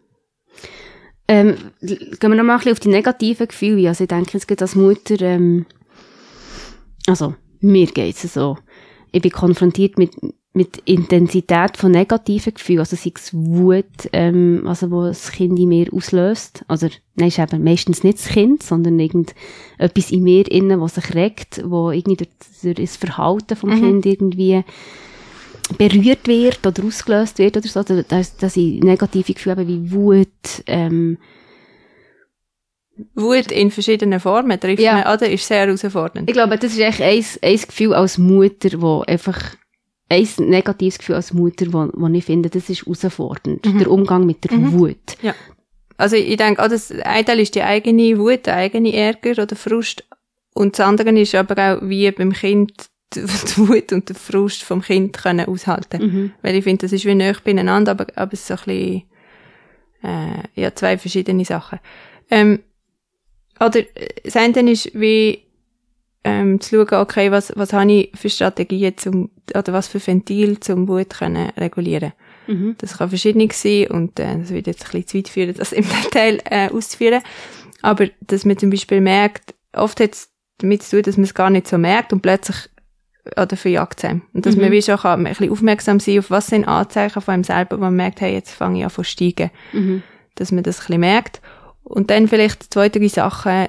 Ähm, 1.29 1.55
gehen 1.81 2.19
wir 2.21 2.35
noch 2.35 2.43
mal 2.43 2.55
ein 2.55 2.59
bisschen 2.59 2.73
auf 2.73 2.81
die 2.81 2.89
negativen 2.89 3.47
Gefühle. 3.47 3.89
Also 3.89 4.03
ich 4.03 4.09
denke, 4.09 4.37
es 4.37 4.49
geht 4.49 4.61
als 4.63 4.75
Mutter, 4.75 5.21
ähm, 5.21 5.65
also 7.07 7.35
mir 7.61 7.87
geht's 7.87 8.23
so. 8.35 8.59
Ich 9.13 9.23
bin 9.23 9.31
konfrontiert 9.31 9.97
mit, 9.97 10.17
mit 10.55 10.79
Intensität 10.87 11.77
von 11.77 11.93
negativen 11.93 12.55
Gefühlen, 12.55 12.81
also 12.81 12.97
sei 12.97 13.13
es 13.15 13.33
Wut, 13.33 13.85
ähm, 14.13 14.65
also 14.67 14.91
wo 14.91 15.05
das 15.05 15.31
Kind 15.31 15.57
in 15.59 15.69
mir 15.69 15.93
auslöst. 15.93 16.65
Also, 16.67 16.89
nein, 17.15 17.29
ist 17.29 17.39
eben 17.39 17.63
meistens 17.63 18.03
nicht 18.03 18.19
das 18.19 18.27
Kind, 18.29 18.65
sondern 18.65 18.99
irgendetwas 18.99 20.11
in 20.11 20.25
mir 20.25 20.51
innen, 20.51 20.81
was 20.81 20.97
sich 20.97 21.15
regt, 21.15 21.63
wo 21.65 21.93
irgendwie 21.93 22.25
durch, 22.25 22.31
durch 22.63 22.75
das 22.77 22.97
Verhalten 22.97 23.55
vom 23.55 23.71
Mhm. 23.71 23.81
Kind 23.81 24.07
irgendwie 24.07 24.65
berührt 25.79 26.27
wird 26.27 26.67
oder 26.67 26.85
ausgelöst 26.85 27.39
wird 27.39 27.57
oder 27.57 27.69
so, 27.69 27.83
dass, 27.83 28.37
dass- 28.37 28.57
ich 28.57 28.81
negative 28.83 29.33
Gefühle 29.35 29.57
habe 29.57 29.69
wie 29.69 29.91
Wut, 29.93 30.29
ähm, 30.67 31.19
Wut 33.15 33.51
in 33.51 33.71
verschiedenen 33.71 34.21
Formen 34.21 34.61
trifft 34.61 34.83
Ja. 34.83 34.95
man, 34.95 35.15
oder? 35.15 35.29
Ist 35.31 35.47
sehr 35.47 35.61
herausfordernd. 35.67 36.29
ich 36.29 36.35
glaube, 36.35 36.59
das 36.59 36.73
ist 36.73 36.81
echt 36.81 37.01
ein, 37.01 37.25
ein 37.43 37.57
Gefühl 37.57 37.95
als 37.95 38.19
Mutter, 38.19 38.81
wo 38.83 39.03
einfach 39.07 39.39
ein 40.11 40.29
negatives 40.39 40.99
Gefühl 40.99 41.15
als 41.15 41.33
Mutter, 41.33 41.67
wo, 41.73 41.89
wo 41.95 42.09
ich 42.09 42.25
finde, 42.25 42.51
das 42.51 42.69
ist 42.69 42.83
herausfordernd. 42.85 43.65
Mhm. 43.65 43.79
Der 43.79 43.91
Umgang 43.91 44.27
mit 44.27 44.45
der 44.45 44.57
Mhm. 44.59 44.73
Wut. 44.73 45.17
Also 45.97 46.17
ich 46.17 46.37
denke, 46.37 46.63
oh, 46.65 46.69
das 46.69 46.91
ein 46.93 47.25
Teil 47.25 47.41
ist 47.41 47.55
die 47.55 47.63
eigene 47.63 48.19
Wut, 48.19 48.47
der 48.47 48.57
eigene 48.57 48.93
Ärger 48.93 49.43
oder 49.43 49.55
Frust. 49.57 50.05
Und 50.53 50.79
das 50.79 50.87
andere 50.87 51.11
ist 51.19 51.35
aber 51.35 51.77
auch, 51.79 51.89
wie 51.89 52.11
beim 52.11 52.33
Kind 52.33 52.73
die, 53.15 53.23
die 53.23 53.69
Wut 53.69 53.93
und 53.93 54.09
den 54.09 54.17
Frust 54.17 54.63
vom 54.63 54.83
Kind 54.83 55.17
können 55.17 55.47
aushalten. 55.47 56.03
Mhm. 56.03 56.33
Weil 56.43 56.57
ich 56.57 56.65
finde, 56.65 56.83
das 56.83 56.93
ist 56.93 57.05
wie 57.05 57.15
näher 57.15 57.37
beieinander, 57.43 57.93
aber, 57.93 58.07
aber 58.15 58.33
es 58.33 58.41
ist 58.41 58.47
so 58.49 58.55
ein 58.55 58.61
bisschen, 58.65 59.03
äh, 60.03 60.43
ja, 60.61 60.75
zwei 60.75 60.99
verschiedene 60.99 61.45
Sachen. 61.45 61.81
Ähm, 62.31 62.61
oder 63.59 63.81
äh, 63.81 64.09
das 64.25 64.37
eine 64.37 64.71
ist 64.71 64.91
wie, 64.95 65.45
ähm, 66.23 66.61
zu 66.61 66.87
schauen, 66.87 67.01
okay, 67.01 67.31
was, 67.31 67.53
was 67.57 67.73
habe 67.73 67.91
ich 67.93 68.13
für 68.15 68.29
Strategien 68.29 68.97
zum, 68.97 69.31
oder 69.55 69.73
was 69.73 69.89
für 69.89 70.05
Ventil 70.05 70.61
zum 70.61 70.87
Wut 70.89 71.11
können 71.11 71.51
regulieren. 71.57 72.13
Mhm. 72.47 72.77
Das 72.79 72.99
kann 72.99 73.09
verschieden 73.09 73.49
sein 73.53 73.87
und 73.89 74.19
äh, 74.21 74.39
das 74.39 74.51
wird 74.51 74.67
jetzt 74.67 74.85
ein 74.85 74.91
bisschen 74.91 75.07
zu 75.07 75.19
weit 75.19 75.29
führen, 75.29 75.55
das 75.55 75.73
im 75.73 75.85
Detail 76.05 76.41
äh, 76.45 76.69
auszuführen. 76.69 77.23
Aber 77.83 78.09
dass 78.21 78.45
man 78.45 78.59
zum 78.59 78.71
Beispiel 78.71 79.01
merkt, 79.01 79.55
oft 79.73 80.01
hat 80.01 80.13
es 80.13 80.31
damit 80.59 80.83
zu 80.83 80.97
tun, 80.97 81.03
dass 81.05 81.17
man 81.17 81.25
es 81.25 81.35
gar 81.35 81.49
nicht 81.49 81.67
so 81.67 81.79
merkt 81.79 82.13
und 82.13 82.21
plötzlich 82.21 82.69
oder 83.37 83.57
verjagt 83.57 83.99
es 83.99 84.05
einem. 84.05 84.23
Und 84.33 84.47
dass 84.47 84.57
Mhm. 84.57 84.63
man 84.63 84.71
wie 84.73 84.83
schon 84.83 84.97
kann, 84.99 85.27
ein 85.27 85.33
bisschen 85.33 85.51
aufmerksam 85.51 86.01
sein 86.01 86.19
auf 86.19 86.31
was 86.31 86.47
sind 86.49 86.67
Anzeichen 86.67 87.21
von 87.21 87.35
einem 87.35 87.45
selber, 87.45 87.77
wo 87.77 87.83
man 87.83 87.97
merkt, 87.97 88.21
hey, 88.21 88.33
jetzt 88.33 88.53
fange 88.53 88.79
ich 88.79 88.85
an 88.85 88.91
zu 88.91 89.03
steigen. 89.05 89.51
Mhm. 89.73 90.03
Dass 90.37 90.53
man 90.53 90.63
das 90.63 90.79
ein 90.79 90.87
bisschen 90.87 91.01
merkt. 91.01 91.41
Und 91.85 92.11
dann 92.11 92.29
vielleicht 92.29 92.73
zwei, 92.73 92.89
drei 92.89 93.09
Sachen, 93.09 93.69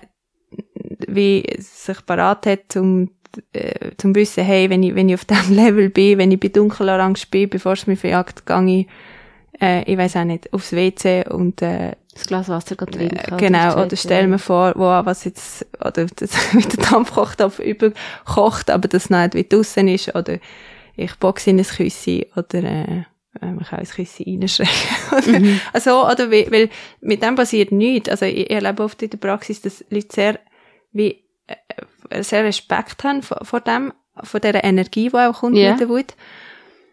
wie 1.08 1.44
sich 1.58 2.06
parat 2.06 2.46
hat, 2.46 2.60
zum, 2.70 3.12
äh, 3.54 3.92
zum 3.98 4.14
wissen, 4.16 4.44
hey, 4.44 4.70
wenn 4.70 4.84
ich, 4.84 4.96
wenn 4.96 5.10
ich 5.10 5.16
auf 5.16 5.26
diesem 5.26 5.56
Level 5.56 5.90
bin, 5.90 6.18
wenn 6.18 6.32
ich 6.32 6.40
bei 6.40 6.50
dunkelorange 6.50 7.20
bin, 7.30 7.50
bevor 7.50 7.74
es 7.74 7.88
mich 7.88 8.00
verjagt, 8.00 8.46
gehe 8.46 8.80
ich, 8.82 8.88
äh, 9.62 9.84
ich 9.92 9.98
weiß 9.98 10.18
auch 10.18 10.24
nicht, 10.24 10.52
aufs 10.54 10.74
WC 10.74 11.26
und, 11.30 11.62
äh, 11.62 11.94
Das 12.14 12.26
Glas 12.28 12.50
Wasser 12.50 12.76
geht 12.76 12.92
trinken. 12.92 13.18
äh, 13.18 13.38
genau, 13.38 13.82
oder 13.84 13.96
stell 13.96 14.28
mir 14.28 14.40
vor, 14.40 14.74
wow, 14.76 15.06
was 15.06 15.24
jetzt, 15.24 15.66
oder 15.80 16.06
das 16.08 16.32
mit 16.54 16.76
der 16.78 16.86
Dampfkochtopf 16.90 17.60
überkocht, 17.60 18.70
aber 18.70 18.88
das 18.88 19.10
nicht 19.10 19.34
wie 19.34 19.48
draussen 19.48 19.88
ist, 19.88 20.14
oder 20.16 20.38
ich 20.96 21.16
boxe 21.16 21.52
in 21.52 21.60
ein 21.60 21.66
Küssi, 21.66 22.28
oder, 22.36 22.64
äh, 22.64 22.84
äh, 23.42 23.46
man 23.46 23.60
kann 23.64 23.80
ein 23.80 23.86
Küssi 23.88 24.24
reinschreien. 24.24 24.70
Mhm. 25.42 25.60
Also, 25.74 26.06
oder 26.10 26.32
wie, 26.32 26.52
weil 26.52 26.70
mit 27.02 27.22
dem 27.22 27.36
passiert 27.36 27.72
nichts. 27.72 28.10
Also, 28.10 28.26
ich, 28.26 28.38
ich 28.38 28.50
erlebe 28.52 28.84
oft 28.84 29.02
in 29.02 29.10
der 29.10 29.18
Praxis, 29.18 29.62
dass 29.62 29.84
Leute 29.90 30.08
sehr, 30.14 30.40
wie, 30.92 31.24
äh, 32.10 32.24
sehr 32.24 32.44
Respekt 32.44 33.04
haben 33.04 33.22
vor, 33.22 33.40
vor 33.44 33.62
dem, 33.62 33.94
vor 34.24 34.40
dieser 34.40 34.64
Energie, 34.64 35.10
die 35.10 35.16
auch 35.18 35.40
kommt 35.40 35.56
Ja. 35.58 35.72
mit 35.72 35.80
der 35.80 35.90
Wut. 35.90 36.14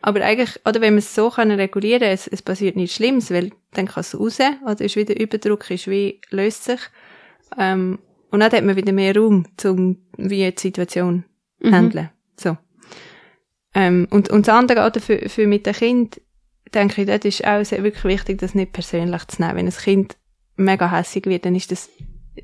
Aber 0.01 0.25
eigentlich, 0.25 0.61
oder 0.65 0.81
wenn 0.81 0.95
wir 0.95 1.01
es 1.01 1.15
so 1.15 1.31
können 1.31 1.59
regulieren, 1.59 2.09
es, 2.09 2.29
es 2.29 2.43
passiert 2.43 2.77
nichts 2.77 2.97
Schlimmes, 2.97 3.31
weil 3.31 3.51
dann 3.73 3.87
kann 3.87 4.03
es 4.03 4.19
raus, 4.19 4.39
oder 4.65 4.81
ist 4.85 4.97
wieder 4.97 5.19
Überdruck, 5.19 5.71
ist 5.71 5.89
wie, 5.89 6.21
löst 6.31 6.65
sich. 6.65 6.81
Ähm, 7.59 7.99
und 8.31 8.41
dann 8.41 8.53
hat 8.53 8.65
man 8.65 8.77
wieder 8.77 8.93
mehr 8.93 9.17
Raum, 9.17 9.47
zum, 9.57 9.99
wie 10.17 10.51
die 10.51 10.61
Situation 10.61 11.25
Mhm. 11.61 11.75
handeln. 11.75 12.11
So. 12.37 12.57
Ähm, 13.75 14.07
und, 14.11 14.31
und 14.31 14.47
das 14.47 14.55
andere, 14.55 14.87
oder 14.87 15.01
für, 15.01 15.29
für 15.29 15.47
mit 15.47 15.67
dem 15.67 15.75
Kind, 15.75 16.21
denke 16.75 17.03
ich, 17.03 17.09
dort 17.09 17.25
ist 17.25 17.45
auch 17.45 17.65
sehr 17.65 17.83
wirklich 17.83 18.05
wichtig, 18.05 18.39
das 18.39 18.55
nicht 18.55 18.73
persönlich 18.73 19.27
zu 19.27 19.43
nehmen. 19.43 19.57
Wenn 19.57 19.67
ein 19.67 19.73
Kind 19.73 20.17
mega 20.57 20.91
hässig 20.91 21.27
wird, 21.27 21.45
dann 21.45 21.55
ist 21.55 21.71
das 21.73 21.89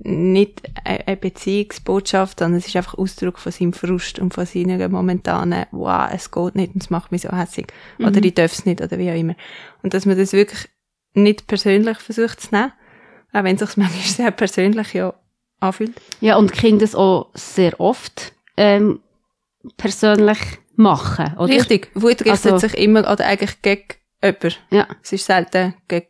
nicht 0.02 0.62
eine 0.84 1.06
eine 1.06 1.16
Beziehungsbotschaft, 1.16 2.38
sondern 2.40 2.58
es 2.58 2.66
ist 2.66 2.76
einfach 2.76 2.94
Ausdruck 2.98 3.38
von 3.38 3.52
seinem 3.52 3.72
Frust 3.72 4.18
und 4.18 4.34
von 4.34 4.46
seiner 4.46 4.88
momentanen, 4.88 5.66
wow, 5.70 6.08
es 6.12 6.30
geht 6.30 6.54
nicht 6.54 6.74
und 6.74 6.82
es 6.82 6.90
macht 6.90 7.12
mich 7.12 7.22
so 7.22 7.30
hässig. 7.32 7.66
Oder 7.98 8.10
Mhm. 8.18 8.24
ich 8.24 8.34
darf 8.34 8.52
es 8.52 8.64
nicht, 8.66 8.80
oder 8.80 8.98
wie 8.98 9.10
auch 9.10 9.14
immer. 9.16 9.34
Und 9.82 9.94
dass 9.94 10.06
man 10.06 10.16
das 10.18 10.32
wirklich 10.32 10.68
nicht 11.14 11.46
persönlich 11.46 11.98
versucht 11.98 12.40
zu 12.40 12.48
nehmen, 12.54 12.72
auch 13.32 13.44
wenn 13.44 13.56
es 13.56 13.60
sich 13.60 13.76
manchmal 13.76 14.02
sehr 14.02 14.30
persönlich 14.30 14.94
ja 14.94 15.14
anfühlt. 15.60 15.92
Ja, 16.20 16.36
und 16.36 16.52
Kinder 16.52 16.80
das 16.80 16.94
auch 16.94 17.30
sehr 17.34 17.78
oft 17.80 18.32
ähm, 18.56 19.00
persönlich 19.76 20.38
machen, 20.76 21.34
oder? 21.38 21.52
Richtig. 21.54 21.90
Wut 21.94 22.20
richtet 22.24 22.30
Also- 22.30 22.58
sich 22.58 22.74
immer 22.76 23.00
oder 23.10 23.24
eigentlich 23.26 23.62
gegen 23.62 23.84
jemanden. 24.22 24.54
Ja. 24.70 24.86
Es 25.02 25.12
ist 25.12 25.26
selten 25.26 25.74
gegen, 25.88 26.06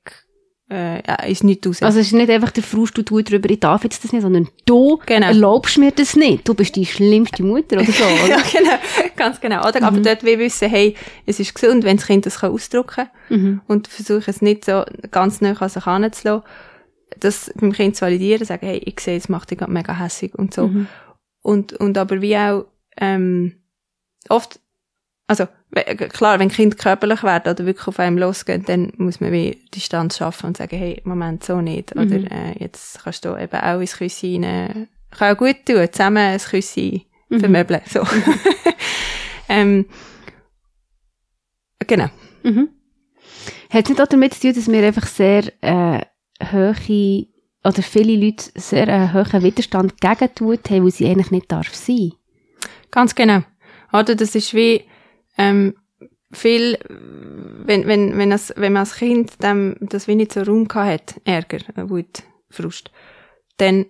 äh, 0.70 1.06
ja, 1.06 1.14
ist 1.26 1.44
nicht 1.44 1.66
raus. 1.66 1.82
Also 1.82 1.98
es 2.00 2.06
ist 2.06 2.12
nicht 2.14 2.30
einfach 2.30 2.50
der 2.50 2.62
Frust, 2.62 2.96
du 2.96 3.02
tust 3.02 3.30
drüber, 3.30 3.50
ich 3.50 3.60
darf 3.60 3.84
jetzt 3.84 4.02
das 4.02 4.12
nicht, 4.12 4.22
sondern 4.22 4.48
du 4.64 4.98
Genau. 5.04 5.26
erlaubst 5.26 5.76
mir 5.78 5.92
das 5.92 6.16
nicht. 6.16 6.48
Du 6.48 6.54
bist 6.54 6.74
die 6.76 6.86
schlimmste 6.86 7.42
Mutter 7.42 7.76
oder 7.76 7.84
so, 7.92 8.04
oder? 8.24 8.28
ja, 8.28 8.42
genau. 8.50 8.70
Ganz 9.16 9.40
genau. 9.40 9.66
Oder? 9.68 9.82
Aber 9.82 10.00
dort 10.00 10.22
will 10.24 10.38
wissen, 10.38 10.68
hey, 10.70 10.96
es 11.26 11.38
ist 11.38 11.54
gesund, 11.54 11.84
wenn 11.84 11.98
das 11.98 12.06
Kind 12.06 12.24
das 12.26 12.40
kann 12.40 12.50
ausdrücken 12.52 13.08
Mhm. 13.28 13.60
und 13.68 13.88
versuche 13.88 14.30
es 14.30 14.42
nicht 14.42 14.64
so 14.64 14.84
ganz 15.10 15.40
nah 15.40 15.52
an 15.52 15.68
sich 15.68 15.84
heranzulassen. 15.84 16.42
Das 17.20 17.52
beim 17.54 17.72
Kind 17.72 17.94
zu 17.96 18.02
validieren, 18.06 18.44
sagen, 18.44 18.66
hey, 18.66 18.78
ich 18.78 18.98
sehe, 19.00 19.16
es 19.16 19.28
macht 19.28 19.50
dich 19.50 19.60
mega 19.66 19.94
hässig 19.98 20.34
und 20.34 20.52
so. 20.54 20.68
Mhm. 20.68 20.86
Und, 21.42 21.74
und 21.74 21.96
aber 21.98 22.20
wie 22.22 22.36
auch, 22.36 22.64
ähm, 22.96 23.56
oft, 24.28 24.60
also, 25.26 25.46
klar, 25.74 26.38
wenn 26.38 26.48
Kind 26.50 26.78
körperlich 26.78 27.22
werden 27.22 27.50
oder 27.52 27.66
wirklich 27.66 27.88
auf 27.88 27.98
einem 27.98 28.18
losgehen, 28.18 28.64
dann 28.64 28.92
muss 28.96 29.20
man 29.20 29.32
wie 29.32 29.58
Distanz 29.74 30.18
schaffen 30.18 30.46
und 30.46 30.56
sagen, 30.56 30.76
hey, 30.78 31.00
Moment, 31.04 31.44
so 31.44 31.60
nicht. 31.60 31.92
Oder, 31.92 32.04
Mhm. 32.18 32.26
äh, 32.26 32.52
jetzt 32.58 33.02
kannst 33.02 33.24
du 33.24 33.36
eben 33.36 33.60
auch 33.60 33.80
ins 33.80 33.96
Küssi 33.96 34.40
rein, 34.42 34.88
kann 35.10 35.34
auch 35.34 35.38
gut 35.38 35.66
tun, 35.66 35.88
zusammen 35.90 36.18
ein 36.18 36.38
Küssi 36.38 37.06
Mhm. 37.28 37.40
vermöbeln, 37.40 37.80
so. 37.86 38.02
ähm, 39.48 39.86
genau. 41.86 42.08
Mhm. 42.42 42.68
Hat 43.70 43.84
es 43.84 43.88
nicht 43.90 44.00
auch 44.00 44.06
damit 44.06 44.34
zu 44.34 44.40
tun, 44.42 44.54
dass 44.54 44.68
wir 44.70 44.86
einfach 44.86 45.06
sehr 45.06 45.44
äh, 45.62 46.00
hohe, 46.52 47.26
oder 47.64 47.82
viele 47.82 48.16
Leute 48.24 48.44
sehr 48.54 48.86
äh, 48.88 49.12
hohen 49.12 49.42
Widerstand 49.42 50.00
gegen 50.00 50.28
die 50.38 50.44
Wut 50.44 50.70
haben, 50.70 50.84
wo 50.84 50.90
sie 50.90 51.06
eigentlich 51.06 51.30
nicht 51.30 51.50
darf 51.50 51.74
sein? 51.74 52.12
Ganz 52.90 53.14
genau. 53.14 53.40
Oder 53.92 54.14
das 54.14 54.34
ist 54.34 54.54
wie 54.54 54.84
ähm, 55.38 55.74
viel, 56.32 56.78
wenn, 56.88 57.86
wenn, 57.86 58.16
wenn, 58.18 58.30
das, 58.30 58.52
wenn 58.56 58.72
man 58.72 58.80
als 58.80 58.96
Kind 58.96 59.42
dem, 59.42 59.76
das 59.80 60.08
wie 60.08 60.14
nicht 60.16 60.32
so 60.32 60.42
Raum 60.42 60.66
hat, 60.74 61.20
Ärger, 61.24 61.58
äh, 61.76 61.88
Wut, 61.88 62.22
Frust, 62.50 62.90
dann 63.58 63.86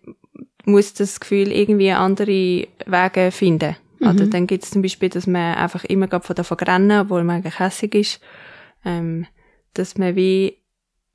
muss 0.64 0.94
das 0.94 1.20
Gefühl 1.20 1.52
irgendwie 1.52 1.90
andere 1.92 2.66
Wege 2.86 3.30
finden. 3.30 3.76
Oder 4.00 4.26
dann 4.26 4.46
gibt 4.46 4.64
es 4.64 4.70
zum 4.70 4.82
Beispiel, 4.82 5.08
dass 5.08 5.26
man 5.26 5.54
einfach 5.54 5.84
immer 5.84 6.08
grad 6.08 6.24
von 6.26 6.36
davon 6.36 6.58
rennen, 6.58 7.00
obwohl 7.00 7.24
man 7.24 7.36
eigentlich 7.36 7.58
hässig 7.58 7.94
ist, 7.94 8.20
ähm, 8.84 9.26
dass 9.72 9.96
man 9.96 10.14
wie 10.16 10.58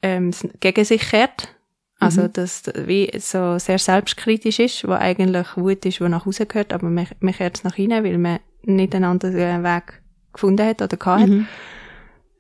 ähm, 0.02 0.32
gegen 0.60 0.86
sich 0.86 1.02
kehrt. 1.10 1.56
Also, 2.00 2.28
dass 2.30 2.62
d- 2.64 2.88
wie 2.88 3.12
so 3.20 3.60
sehr 3.60 3.78
selbstkritisch 3.78 4.60
ist, 4.60 4.88
wo 4.88 4.94
eigentlich 4.94 5.58
Wut 5.58 5.86
ist, 5.86 6.00
wo 6.02 6.08
nach 6.08 6.26
Hause 6.26 6.46
gehört, 6.46 6.72
aber 6.74 6.90
man, 6.90 7.08
man 7.20 7.34
kehrt 7.34 7.58
es 7.58 7.64
nach 7.64 7.78
innen, 7.78 8.04
weil 8.06 8.18
man 8.18 8.40
nicht 8.64 8.96
einen 8.96 9.04
anderen 9.04 9.64
Weg 9.64 10.02
gefunden 10.34 10.66
hat 10.66 10.82
oder 10.82 10.98
gehabt 10.98 11.22
hat. 11.22 11.30
Mhm. 11.30 11.48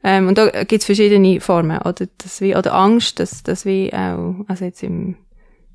Ähm, 0.03 0.27
und 0.27 0.37
da 0.37 0.63
gibt's 0.63 0.85
verschiedene 0.85 1.41
Formen. 1.41 1.79
Oder, 1.79 2.07
das 2.17 2.41
wie, 2.41 2.55
oder 2.55 2.73
Angst, 2.73 3.19
das, 3.19 3.43
das 3.43 3.65
wie 3.65 3.91
auch, 3.93 4.35
also 4.47 4.65
jetzt 4.65 4.83
im, 4.83 5.17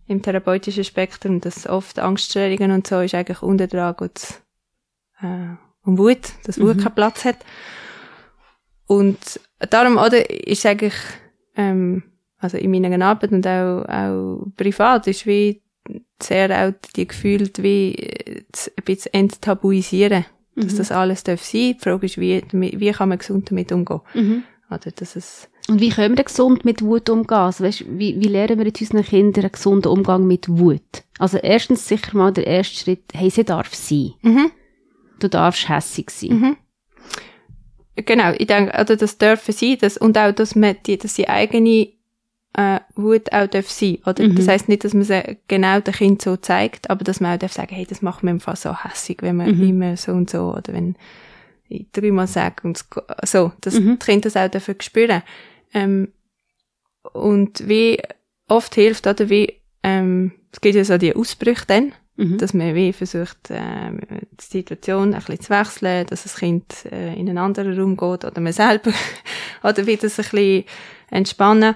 im 0.07 0.23
therapeutischen 0.23 0.85
Spektrum, 0.85 1.41
dass 1.41 1.69
oft 1.69 1.99
Angststörungen 1.99 2.71
und 2.71 2.87
so 2.87 3.01
ist 3.01 3.15
eigentlich 3.15 3.43
unter 3.43 3.67
dran 3.67 3.95
geht's, 3.99 4.43
äh, 5.21 5.57
um 5.85 5.99
Wut, 5.99 6.33
dass 6.45 6.59
Wut 6.59 6.77
Mhm. 6.77 6.81
keinen 6.81 6.95
Platz 6.95 7.25
hat. 7.25 7.37
Und 8.87 9.41
darum, 9.71 9.97
oder, 9.97 10.31
ist 10.31 10.65
eigentlich, 10.65 10.95
ähm, 11.57 12.03
also 12.39 12.57
in 12.57 12.71
meiner 12.71 13.05
Arbeit 13.05 13.33
und 13.33 13.47
auch, 13.47 13.85
auch 13.87 14.47
privat, 14.57 15.07
ist 15.07 15.27
wie 15.27 15.63
sehr 16.23 16.51
auch 16.51 16.73
die 16.97 17.07
Gefühle 17.07 17.51
wie 17.59 17.95
äh, 17.95 18.43
ein 18.77 18.85
bisschen 18.85 19.13
enttabuisieren. 19.13 20.25
Dass 20.57 20.73
Mhm. 20.75 20.79
das 20.79 20.93
alles 20.93 21.25
darf 21.25 21.43
sein. 21.43 21.75
Die 21.75 21.77
Frage 21.81 22.07
ist, 22.07 22.19
wie, 22.19 22.43
wie 22.53 22.93
kann 22.93 23.09
man 23.09 23.19
gesund 23.19 23.51
damit 23.51 23.73
umgehen? 23.73 24.01
Mhm. 24.15 24.45
Oder 24.71 24.91
dass 24.95 25.17
es, 25.17 25.49
Und 25.69 25.81
wie 25.81 25.91
können 25.91 26.17
wir 26.17 26.25
gesund 26.25 26.65
mit 26.65 26.81
Wut 26.83 27.09
umgehen? 27.11 27.37
Also, 27.39 27.65
weißt, 27.65 27.85
wie, 27.89 28.21
wie 28.21 28.29
lernen 28.29 28.59
wir 28.59 28.67
jetzt 28.67 28.81
unseren 28.81 29.03
Kindern 29.05 29.45
einen 29.45 29.53
gesunden 29.53 29.91
Umgang 29.91 30.27
mit 30.27 30.49
Wut? 30.49 30.81
Also 31.19 31.39
erstens 31.39 31.87
sicher 31.89 32.17
mal 32.17 32.33
der 32.33 32.47
erste 32.47 32.77
Schritt, 32.77 33.03
hey, 33.13 33.31
sie 33.31 33.45
darf 33.45 33.75
sein. 33.75 34.13
mhm. 34.23 34.51
Du 35.21 35.29
darfst 35.29 35.69
hässig 35.69 36.11
sein. 36.11 36.31
Mhm. 36.41 36.57
Genau, 37.97 38.33
ich 38.37 38.47
denke, 38.49 38.73
oder 38.81 38.97
das 38.97 39.19
dürfen 39.19 39.53
sein, 39.53 39.79
das, 39.81 39.97
und 39.97 40.19
auch, 40.19 40.33
dass 40.33 40.57
man 40.57 40.77
die, 40.87 40.99
dass 40.99 41.15
die 41.15 41.29
eigene 41.29 41.89
äh, 42.57 42.81
Wut 42.95 43.33
auch 43.33 43.47
darf 43.49 43.69
sein, 43.71 43.99
oder? 44.07 44.25
Mhm. 44.25 44.37
Das 44.37 44.49
heißt 44.49 44.69
nicht, 44.69 44.85
dass 44.85 44.95
man 44.95 45.07
genau 45.49 45.81
dem 45.81 45.95
Kind 45.95 46.23
so 46.23 46.37
zeigt, 46.37 46.89
aber 46.91 47.05
dass 47.05 47.21
man 47.21 47.35
auch 47.35 47.39
darf 47.39 47.53
sagen, 47.53 47.75
hey, 47.75 47.87
das 47.87 48.01
macht 48.03 48.23
mir 48.23 48.31
im 48.31 48.41
Fall 48.41 48.57
so 48.57 48.75
hässig, 48.85 49.19
wenn 49.23 49.37
man 49.37 49.57
Mhm. 49.59 49.69
immer 49.69 49.97
so 49.97 50.13
und 50.13 50.31
so, 50.31 50.55
oder 50.57 50.73
wenn 50.73 50.97
ich 51.69 51.87
dreimal 51.93 52.27
sage 52.27 52.57
und 52.63 52.85
so, 53.25 53.53
dass 53.61 53.75
Mhm. 53.81 53.99
die 53.99 54.05
Kinder 54.07 54.31
das 54.31 54.37
auch 54.37 54.49
dafür 54.49 54.77
spüren. 54.81 55.23
Ähm, 55.73 56.09
und 57.13 57.69
wie 57.69 58.01
oft 58.49 58.75
hilft, 58.75 59.07
oder 59.07 59.29
wie, 59.29 59.55
ähm, 59.83 60.33
es 60.53 60.61
gibt 60.61 60.75
ja 60.77 60.85
so 60.85 60.99
die 60.99 61.15
Ausbrüche 61.15 61.65
dann, 61.67 61.93
Mhm. 62.17 62.39
dass 62.39 62.55
man 62.55 62.75
wie 62.77 62.93
versucht, 62.93 63.49
ähm, 63.51 63.99
die 64.41 64.45
Situation 64.45 65.15
ein 65.15 65.21
bisschen 65.21 65.41
zu 65.41 65.51
wechseln, 65.51 66.07
dass 66.07 66.23
das 66.23 66.37
Kind 66.37 66.65
äh, 66.93 67.15
in 67.15 67.29
einen 67.29 67.39
anderen 67.39 67.77
Raum 67.79 67.97
geht 67.97 68.25
oder 68.25 68.41
man 68.41 68.53
selber, 68.53 68.93
oder 69.65 69.87
wie 69.87 69.97
das 69.97 70.19
ein 70.21 70.25
bisschen 70.31 70.65
entspannen. 71.11 71.75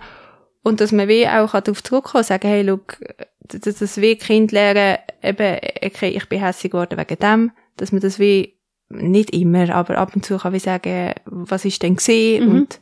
Und 0.62 0.80
dass 0.80 0.92
man 0.92 1.08
wie 1.08 1.26
auch 1.26 1.52
kann 1.52 1.64
darauf 1.64 1.82
zurückkommen 1.82 2.24
sagen, 2.24 2.48
hey, 2.48 2.62
look, 2.62 2.98
dass 3.44 3.78
das 3.78 4.00
wie 4.00 4.16
Kind 4.16 4.52
lernen, 4.52 4.98
eben, 5.22 5.58
okay, 5.84 6.08
ich 6.10 6.28
bin 6.28 6.40
hässlich 6.40 6.72
geworden 6.72 6.98
wegen 6.98 7.18
dem, 7.18 7.52
dass 7.76 7.92
man 7.92 8.00
das 8.00 8.18
wie 8.18 8.58
nicht 8.90 9.30
immer, 9.34 9.70
aber 9.74 9.98
ab 9.98 10.14
und 10.14 10.24
zu 10.24 10.38
kann 10.38 10.54
ich 10.54 10.62
sagen, 10.62 11.12
was 11.26 11.64
ist 11.64 11.82
denn 11.82 11.96
gesehen 11.96 12.48
Mhm. 12.48 12.54
und 12.56 12.80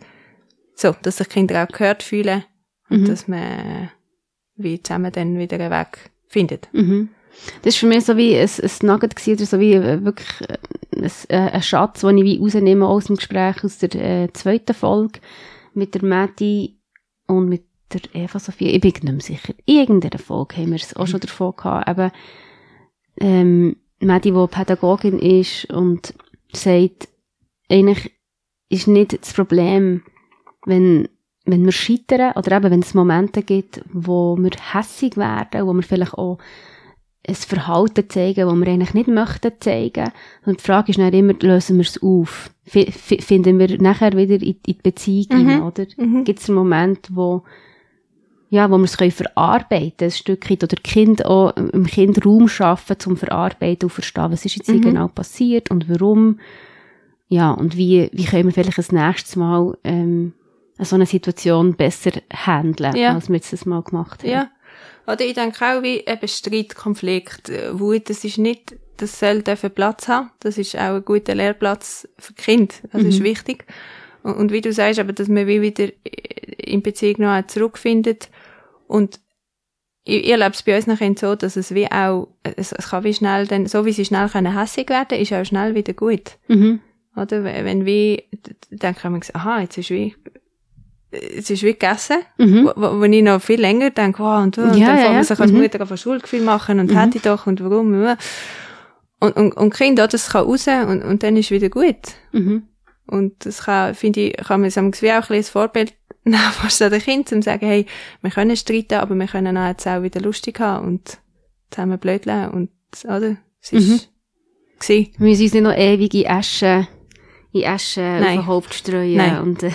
so, 0.75 0.95
dass 1.03 1.17
sich 1.19 1.29
Kinder 1.29 1.63
auch 1.65 1.69
gehört 1.73 2.03
fühlen 2.03 2.45
und 2.89 3.03
Mhm. 3.03 3.05
dass 3.07 3.29
man 3.29 3.91
wie 4.57 4.83
zusammen 4.83 5.13
dann 5.13 5.39
wieder 5.39 5.59
einen 5.59 5.71
Weg 5.71 6.11
findet. 6.29 6.69
Mhm. 6.73 7.11
Das 7.63 7.75
war 7.75 7.81
für 7.81 7.87
mich 7.95 8.05
so 8.05 8.17
wie 8.17 8.37
ein, 8.37 8.49
ein 8.49 8.71
Nugget 8.87 9.15
gewesen, 9.17 9.35
oder 9.35 9.47
so 9.47 9.61
wie 9.61 9.75
äh, 9.75 10.05
wirklich 10.05 10.29
äh, 10.49 10.57
ein, 10.97 11.11
äh, 11.29 11.51
ein 11.53 11.63
Schatz, 11.63 12.01
den 12.01 12.19
ich 12.19 12.25
wie 12.25 12.39
rausnehme 12.39 12.87
aus 12.87 13.07
dem 13.07 13.17
Gespräch 13.17 13.63
aus 13.63 13.79
der 13.79 13.95
äh, 13.95 14.33
zweiten 14.33 14.75
Folge 14.75 15.21
mit 15.75 15.95
der 15.95 16.05
Matti 16.05 16.76
und 17.27 17.49
mit 17.49 17.65
der 17.93 18.01
Eva 18.15 18.39
Sophie. 18.39 18.71
Ich 18.71 18.81
bin 18.81 18.91
nicht 18.91 19.05
mehr 19.05 19.21
sicher. 19.21 19.55
In 19.65 19.77
irgendeiner 19.77 20.19
Folge 20.19 20.57
haben 20.57 20.71
wir 20.71 20.77
es 20.77 20.97
auch 20.97 21.07
schon 21.07 21.21
davon 21.21 21.55
gehabt. 21.57 21.89
Eben, 21.89 22.11
ähm, 23.21 23.77
Matti, 24.01 24.33
die 24.33 24.47
Pädagogin 24.49 25.19
ist 25.19 25.67
und 25.71 26.15
sagt, 26.53 27.09
eigentlich 27.71 28.13
ist 28.69 28.89
nicht 28.89 29.19
das 29.21 29.33
Problem, 29.33 30.03
wenn, 30.67 31.09
wenn 31.45 31.65
wir 31.65 31.73
scheitern 31.73 32.33
oder 32.37 32.57
eben 32.57 32.71
wenn 32.71 32.81
es 32.81 32.95
Momente 32.95 33.43
gibt, 33.43 33.83
wo 33.93 34.37
wir 34.37 34.51
hässig 34.73 35.17
werden, 35.17 35.67
wo 35.67 35.73
wir 35.73 35.83
vielleicht 35.83 36.15
auch 36.15 36.39
ein 37.29 37.35
Verhalten 37.35 38.09
zeigen, 38.09 38.47
das 38.49 38.57
wir 38.57 38.67
eigentlich 38.69 38.95
nicht 38.95 39.09
möchten 39.09 39.53
zeigen. 39.61 40.11
Und 40.45 40.61
die 40.61 40.65
Frage 40.65 40.91
ist 40.91 40.99
dann 40.99 41.13
immer, 41.13 41.35
lösen 41.41 41.77
wir 41.77 41.83
es 41.85 42.01
auf? 42.03 42.51
F 42.73 43.15
finden 43.25 43.59
wir 43.59 43.81
nachher 43.81 44.13
wieder 44.13 44.35
in, 44.35 44.41
in 44.43 44.57
die 44.67 44.73
Beziehung 44.75 45.43
Mhm. 45.43 45.49
rein, 45.49 45.63
oder? 45.63 45.87
Mhm. 45.97 46.25
Gibt 46.25 46.41
es 46.41 46.49
einen 46.49 46.59
Moment, 46.59 47.09
wo, 47.13 47.43
ja, 48.51 48.71
wo 48.71 48.77
wir 48.79 48.85
es 48.85 48.97
können 48.97 49.11
verarbeiten 49.11 50.07
ein 50.07 50.11
Stück 50.11 50.49
weit, 50.51 50.63
oder 50.65 50.77
Kind 50.83 51.25
auch, 51.25 51.57
im 51.57 51.87
Kind 51.87 52.25
Raum 52.25 52.49
schaffen, 52.49 52.99
zum 52.99 53.17
Verarbeiten 53.17 53.87
und 53.87 53.93
verstehen, 53.93 54.31
was 54.31 54.45
ist 54.45 54.57
jetzt 54.57 54.67
hier 54.67 54.77
Mhm. 54.77 54.83
genau 54.83 55.09
passiert 55.09 55.71
und 55.71 55.89
warum. 55.89 56.39
Ja, 57.29 57.51
und 57.51 57.77
wie, 57.77 58.09
wie 58.13 58.25
können 58.25 58.45
wir 58.47 58.53
vielleicht 58.53 58.79
das 58.79 58.93
nächste 58.93 59.39
Mal, 59.39 59.77
ähm, 59.83 60.33
so 60.79 60.95
eine 60.95 61.07
Situation 61.07 61.75
besser 61.75 62.13
handeln, 62.33 62.95
Ja. 62.95 63.15
als 63.15 63.29
wir 63.29 63.37
jetzt 63.37 63.53
das 63.53 63.65
mal 63.67 63.83
gemacht 63.83 64.23
haben. 64.23 64.31
Ja. 64.31 64.49
Oder 65.07 65.21
ich 65.25 65.35
denke 65.35 65.65
auch, 65.65 65.83
wie 65.83 65.99
eben 66.01 66.29
Streit, 66.29 66.75
Konflikt, 66.75 67.49
äh, 67.49 67.79
Wut, 67.79 68.11
das 68.11 68.25
ist 68.25 68.39
nicht, 68.39 68.77
das 68.97 69.21
soll 69.21 69.43
dürfen 69.43 69.71
Platz 69.71 70.09
haben. 70.09 70.31
Das 70.41 70.59
ist 70.59 70.75
auch 70.77 70.97
ein 70.97 71.05
guter 71.05 71.35
Lehrplatz 71.35 72.09
für 72.19 72.33
Kind. 72.35 72.83
Das 72.93 73.03
ist 73.03 73.21
Mhm. 73.21 73.25
wichtig. 73.25 73.67
Und, 74.23 74.35
und 74.35 74.53
wie 74.53 74.61
du 74.61 74.73
sagst, 74.73 74.99
aber, 74.99 75.13
dass 75.13 75.29
man 75.29 75.47
wie 75.47 75.63
wieder 75.63 75.85
äh, 76.05 76.73
in 76.73 76.83
Beziehung 76.83 77.17
noch 77.19 77.47
zurückfindet. 77.47 78.29
Und 78.89 79.21
ich, 80.05 80.25
ich 80.25 80.31
erlebe 80.31 80.51
es 80.53 80.63
bei 80.63 80.77
uns 80.77 80.87
nachher 80.87 81.15
so, 81.17 81.35
dass 81.37 81.57
es 81.57 81.75
wie 81.75 81.91
auch, 81.91 82.29
es, 82.43 82.73
es 82.73 82.89
kann 82.91 83.05
wie 83.05 83.15
schnell 83.15 83.47
dann, 83.47 83.67
so 83.67 83.85
wie 83.85 83.93
sie 83.93 84.05
schnell 84.05 84.29
können 84.29 84.59
hässig 84.59 84.89
werden, 84.89 85.19
ist 85.21 85.33
auch 85.33 85.45
schnell 85.45 85.75
wieder 85.75 85.93
gut. 85.93 86.39
Mhm. 86.49 86.81
Oder? 87.15 87.45
Wenn 87.45 87.65
wenn 87.65 87.87
wie, 87.87 88.25
dann 88.71 88.95
kann 88.97 89.13
man 89.13 89.23
sagen, 89.23 89.39
aha, 89.39 89.61
jetzt 89.61 89.79
ist 89.79 89.91
wie, 89.91 90.15
es 91.11 91.51
ist 91.51 91.63
wie 91.63 91.73
gegessen. 91.73 92.19
Mhm. 92.39 92.67
Wo, 92.77 92.81
wo 92.83 93.01
wo 93.01 93.05
ich 93.05 93.23
noch 93.23 93.41
viel 93.41 93.61
länger 93.61 93.91
denke, 93.91 94.19
wow, 94.23 94.43
und, 94.43 94.59
und 94.59 94.65
Ja, 94.65 94.71
dann 94.71 94.79
ja, 94.81 94.87
fängt 94.97 95.05
man 95.09 95.15
ja. 95.17 95.25
sich 95.25 95.41
als 95.41 95.53
Mhm. 95.53 95.59
Mutter 95.63 95.87
von 95.87 95.97
Schuldgefühl 95.97 96.43
machen 96.43 96.81
und 96.81 96.91
Mhm. 96.91 96.99
hätte 96.99 97.17
ich 97.19 97.23
doch 97.23 97.47
und 97.47 97.63
warum. 97.63 98.17
Und, 99.21 99.37
und, 99.37 99.53
und 99.57 99.75
Kinder, 99.75 100.09
das 100.09 100.29
kann 100.31 100.45
raus 100.45 100.67
und, 100.67 101.03
und 101.03 101.23
dann 101.23 101.37
ist 101.37 101.51
wieder 101.51 101.69
gut. 101.71 101.97
Mhm. 102.33 102.65
Und 103.07 103.47
das 103.47 103.63
kann, 103.65 103.95
finde 103.95 104.21
ich, 104.21 104.37
kann 104.37 104.61
man 104.61 104.71
sagen, 104.71 104.93
wie 105.01 105.11
auch 105.11 105.15
ein 105.15 105.21
bisschen 105.21 105.37
als 105.37 105.49
Vorbild 105.51 105.95
nehmen, 106.25 106.39
fast 106.53 106.83
an 106.83 106.91
den 106.91 107.01
Kindern, 107.01 107.37
um 107.39 107.43
zu 107.43 107.47
sagen, 107.51 107.67
hey, 107.67 107.87
wir 108.21 108.31
können 108.31 108.57
streiten, 108.57 108.95
aber 108.99 109.15
wir 109.15 109.27
können 109.27 109.57
auch 109.57 109.69
jetzt 109.69 109.87
auch 109.87 110.03
wieder 110.03 110.21
lustig 110.21 110.59
haben 110.61 110.87
und 110.87 111.19
zusammen 111.71 111.99
blödeln 111.99 112.51
und, 112.51 112.71
oder? 113.05 113.37
Es 113.63 113.73
ist, 113.73 113.89
Mhm. 113.89 114.01
gewesen. 114.81 115.13
Wir 115.19 115.29
müssen 115.29 115.43
uns 115.45 115.55
nicht 115.55 115.63
noch 115.63 115.77
ewig 115.77 116.15
in 116.15 116.27
Asche, 116.27 116.89
in 117.53 117.65
Asche 117.65 118.03
auf 118.03 118.21
Nein. 118.21 118.39
den 118.39 118.47
Haupt 118.47 118.75
streuen. 118.75 119.17
Nein. 119.17 119.41
Und, 119.41 119.63
äh, 119.63 119.71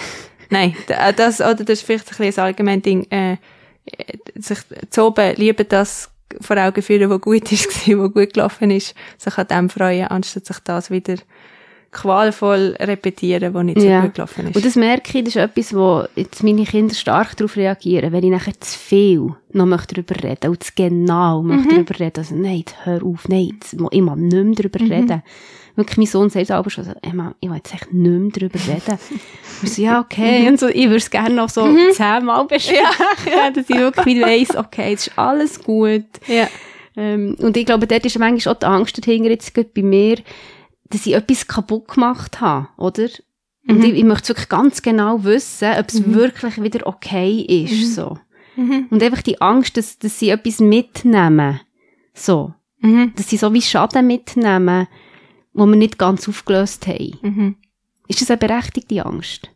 Nein, 0.52 0.76
da- 0.88 1.12
das, 1.12 1.42
oder 1.42 1.56
das 1.56 1.80
ist 1.80 1.84
vielleicht 1.84 2.20
ein 2.20 2.28
ein 2.28 2.40
allgemeines 2.40 2.84
Ding, 2.84 3.08
äh, 3.10 3.38
sich 4.36 4.60
zu 4.92 5.06
oben 5.08 5.36
lieber 5.38 5.64
das 5.64 6.12
vor 6.40 6.58
Augen 6.58 6.82
führen, 6.82 7.10
was 7.10 7.20
gut 7.22 7.52
ist, 7.52 7.68
was 7.88 8.14
gut 8.14 8.34
gelaufen 8.34 8.70
ist, 8.72 8.94
sich 9.18 9.38
an 9.38 9.48
dem 9.48 9.70
freuen, 9.70 10.08
anstatt 10.08 10.46
sich 10.46 10.60
das 10.60 10.92
wieder 10.92 11.16
qualvoll 11.92 12.76
repetieren, 12.80 13.54
was 13.54 13.64
nicht 13.66 13.82
so 13.82 13.88
Ja. 13.88 14.02
gut 14.02 14.14
gelaufen 14.14 14.48
ist. 14.48 14.56
und 14.56 14.64
das 14.66 14.76
merke 14.78 15.18
ich, 15.18 15.26
das 15.26 15.36
ist 15.36 15.42
etwas, 15.42 15.74
wo 15.76 16.06
jetzt 16.16 16.42
meine 16.44 16.64
Kinder 16.64 16.96
stark 16.96 17.36
darauf 17.36 17.58
reagieren, 17.58 18.14
wenn 18.14 18.24
ich 18.24 18.30
nachher 18.32 18.58
zu 18.62 18.80
viel 18.80 19.34
noch 19.52 19.66
möchte 19.66 19.96
darüber 19.96 20.24
reden 20.24 20.52
und 20.52 20.64
zu 20.64 20.72
genau 20.74 21.42
möchte 21.42 21.68
Mhm. 21.76 21.86
darüber 21.86 22.00
reden. 22.00 22.20
Also, 22.20 22.36
nein, 22.36 22.64
hör 22.84 23.04
auf, 23.04 23.28
nein, 23.28 23.52
jetzt, 23.54 23.74
ich 23.74 24.02
mag 24.02 24.18
nicht 24.18 24.34
mehr 24.34 24.56
darüber 24.56 24.82
Mhm. 24.84 24.92
reden. 24.92 25.24
Wirklich, 25.76 25.98
mein 25.98 26.06
Sohn 26.08 26.30
sagt 26.30 26.52
aber 26.52 26.70
schon 26.70 26.84
so, 26.84 26.92
Emma, 27.02 27.34
ich 27.40 27.50
will 27.50 27.56
jetzt 27.58 27.74
echt 27.74 27.94
nicht 27.94 28.10
mehr 28.12 28.50
darüber 28.50 28.60
reden. 28.68 29.00
ich 29.64 29.74
so, 29.74 29.82
ja, 29.82 30.00
okay. 30.00 30.48
Und 30.48 30.60
so, 30.60 30.68
ich 30.68 30.86
würde 30.86 30.98
es 30.98 31.10
gerne 31.10 31.36
noch 31.36 31.50
so 31.50 31.68
zehnmal 31.92 32.46
besprechen, 32.46 32.84
dass 33.54 33.70
ich 33.70 33.78
wirklich 33.78 34.22
weiss, 34.22 34.56
okay, 34.56 34.94
es 34.94 35.08
ist 35.08 35.18
alles 35.18 35.64
gut. 35.64 36.06
ja. 36.28 36.48
Ähm, 36.98 37.38
und 37.40 37.56
ich 37.56 37.66
glaube, 37.66 37.88
dort 37.88 38.06
ist 38.06 38.20
manchmal 38.20 38.54
auch 38.54 38.60
die 38.60 38.66
Angst 38.66 38.98
dahinter, 38.98 39.30
jetzt 39.30 39.54
gerade 39.54 39.70
bei 39.74 39.82
mir, 39.82 40.18
dass 40.90 41.06
ich 41.06 41.14
etwas 41.14 41.48
kaputt 41.48 41.88
gemacht 41.88 42.42
habe, 42.42 42.68
oder? 42.78 43.08
Und 43.66 43.78
Mhm. 43.78 43.84
ich, 43.86 43.94
ich 43.94 44.04
möchte 44.04 44.30
wirklich 44.30 44.50
ganz 44.50 44.82
genau 44.82 45.24
wissen, 45.24 45.72
ob 45.80 45.88
es 45.88 46.06
wirklich 46.14 46.62
wieder 46.62 46.86
okay 46.88 47.40
ist, 47.64 47.96
so. 47.96 48.18
Mhm. 48.58 48.88
Und 48.90 49.02
einfach 49.02 49.22
die 49.22 49.40
Angst, 49.40 49.78
dass, 49.78 50.00
dass 50.00 50.20
sie 50.20 50.32
etwas 50.32 50.60
mitnehmen, 50.60 51.62
so. 52.14 52.54
Mhm. 52.82 53.14
Dass 53.16 53.30
sie 53.30 53.38
so 53.38 53.54
wie 53.54 53.62
Schaden 53.62 54.06
mitnehmen, 54.08 54.88
wo 55.54 55.66
wir 55.66 55.76
nicht 55.76 55.98
ganz 55.98 56.28
aufgelöst 56.28 56.88
haben. 56.88 57.18
Mhm. 57.22 57.56
Ist 58.08 58.22
das 58.22 58.30
eine 58.32 58.38
berechtigte 58.38 59.06
Angst? 59.06 59.50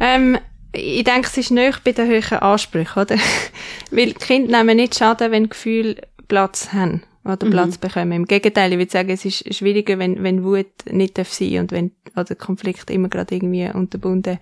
Ähm, 0.00 0.38
ich 0.72 1.04
denke, 1.04 1.28
es 1.28 1.36
ist 1.36 1.50
nicht 1.50 1.84
bei 1.84 1.92
den 1.92 2.08
höheren 2.08 2.38
Ansprüchen, 2.38 3.02
oder? 3.02 3.16
Weil 3.90 4.06
die 4.06 4.14
Kinder 4.14 4.58
nehmen 4.58 4.76
nicht 4.76 4.96
Schaden, 4.96 5.30
wenn 5.30 5.48
Gefühle 5.48 5.96
Platz 6.28 6.72
haben 6.72 7.02
oder 7.24 7.46
Mhm. 7.46 7.50
Platz 7.50 7.78
bekommen. 7.78 8.12
Im 8.12 8.24
Gegenteil, 8.26 8.72
ich 8.72 8.78
würde 8.78 8.90
sagen, 8.90 9.10
es 9.10 9.24
ist 9.24 9.54
schwieriger, 9.54 9.98
wenn, 9.98 10.22
wenn 10.22 10.44
Wut 10.44 10.66
nicht 10.90 11.16
darf 11.16 11.32
sein 11.32 11.58
und 11.60 11.72
wenn 11.72 11.92
oder 12.16 12.34
Konflikt 12.34 12.90
immer 12.90 13.08
gerade 13.08 13.34
irgendwie 13.34 13.68
unterbunden 13.72 14.38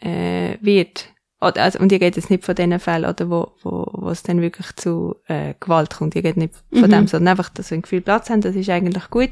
äh, 0.00 0.56
wird. 0.60 1.12
Oder, 1.40 1.62
also, 1.62 1.78
und 1.78 1.92
ich 1.92 2.00
rede 2.00 2.16
jetzt 2.18 2.30
nicht 2.30 2.44
von 2.44 2.54
den 2.56 2.78
Fällen, 2.80 3.08
oder, 3.08 3.30
wo, 3.30 3.52
wo, 3.62 3.86
wo 3.92 4.10
es 4.10 4.24
dann 4.24 4.40
wirklich 4.40 4.74
zu 4.74 5.14
äh, 5.28 5.54
Gewalt 5.60 5.94
kommt. 5.94 6.16
Ich 6.16 6.24
rede 6.24 6.40
nicht 6.40 6.54
von 6.72 6.82
Mhm. 6.82 6.90
dem, 6.90 7.06
sondern 7.06 7.28
einfach, 7.28 7.48
dass 7.50 7.70
wir 7.70 7.78
ein 7.78 7.82
Gefühl 7.82 8.00
Platz 8.00 8.28
haben, 8.28 8.40
das 8.40 8.56
ist 8.56 8.68
eigentlich 8.68 9.08
gut. 9.10 9.30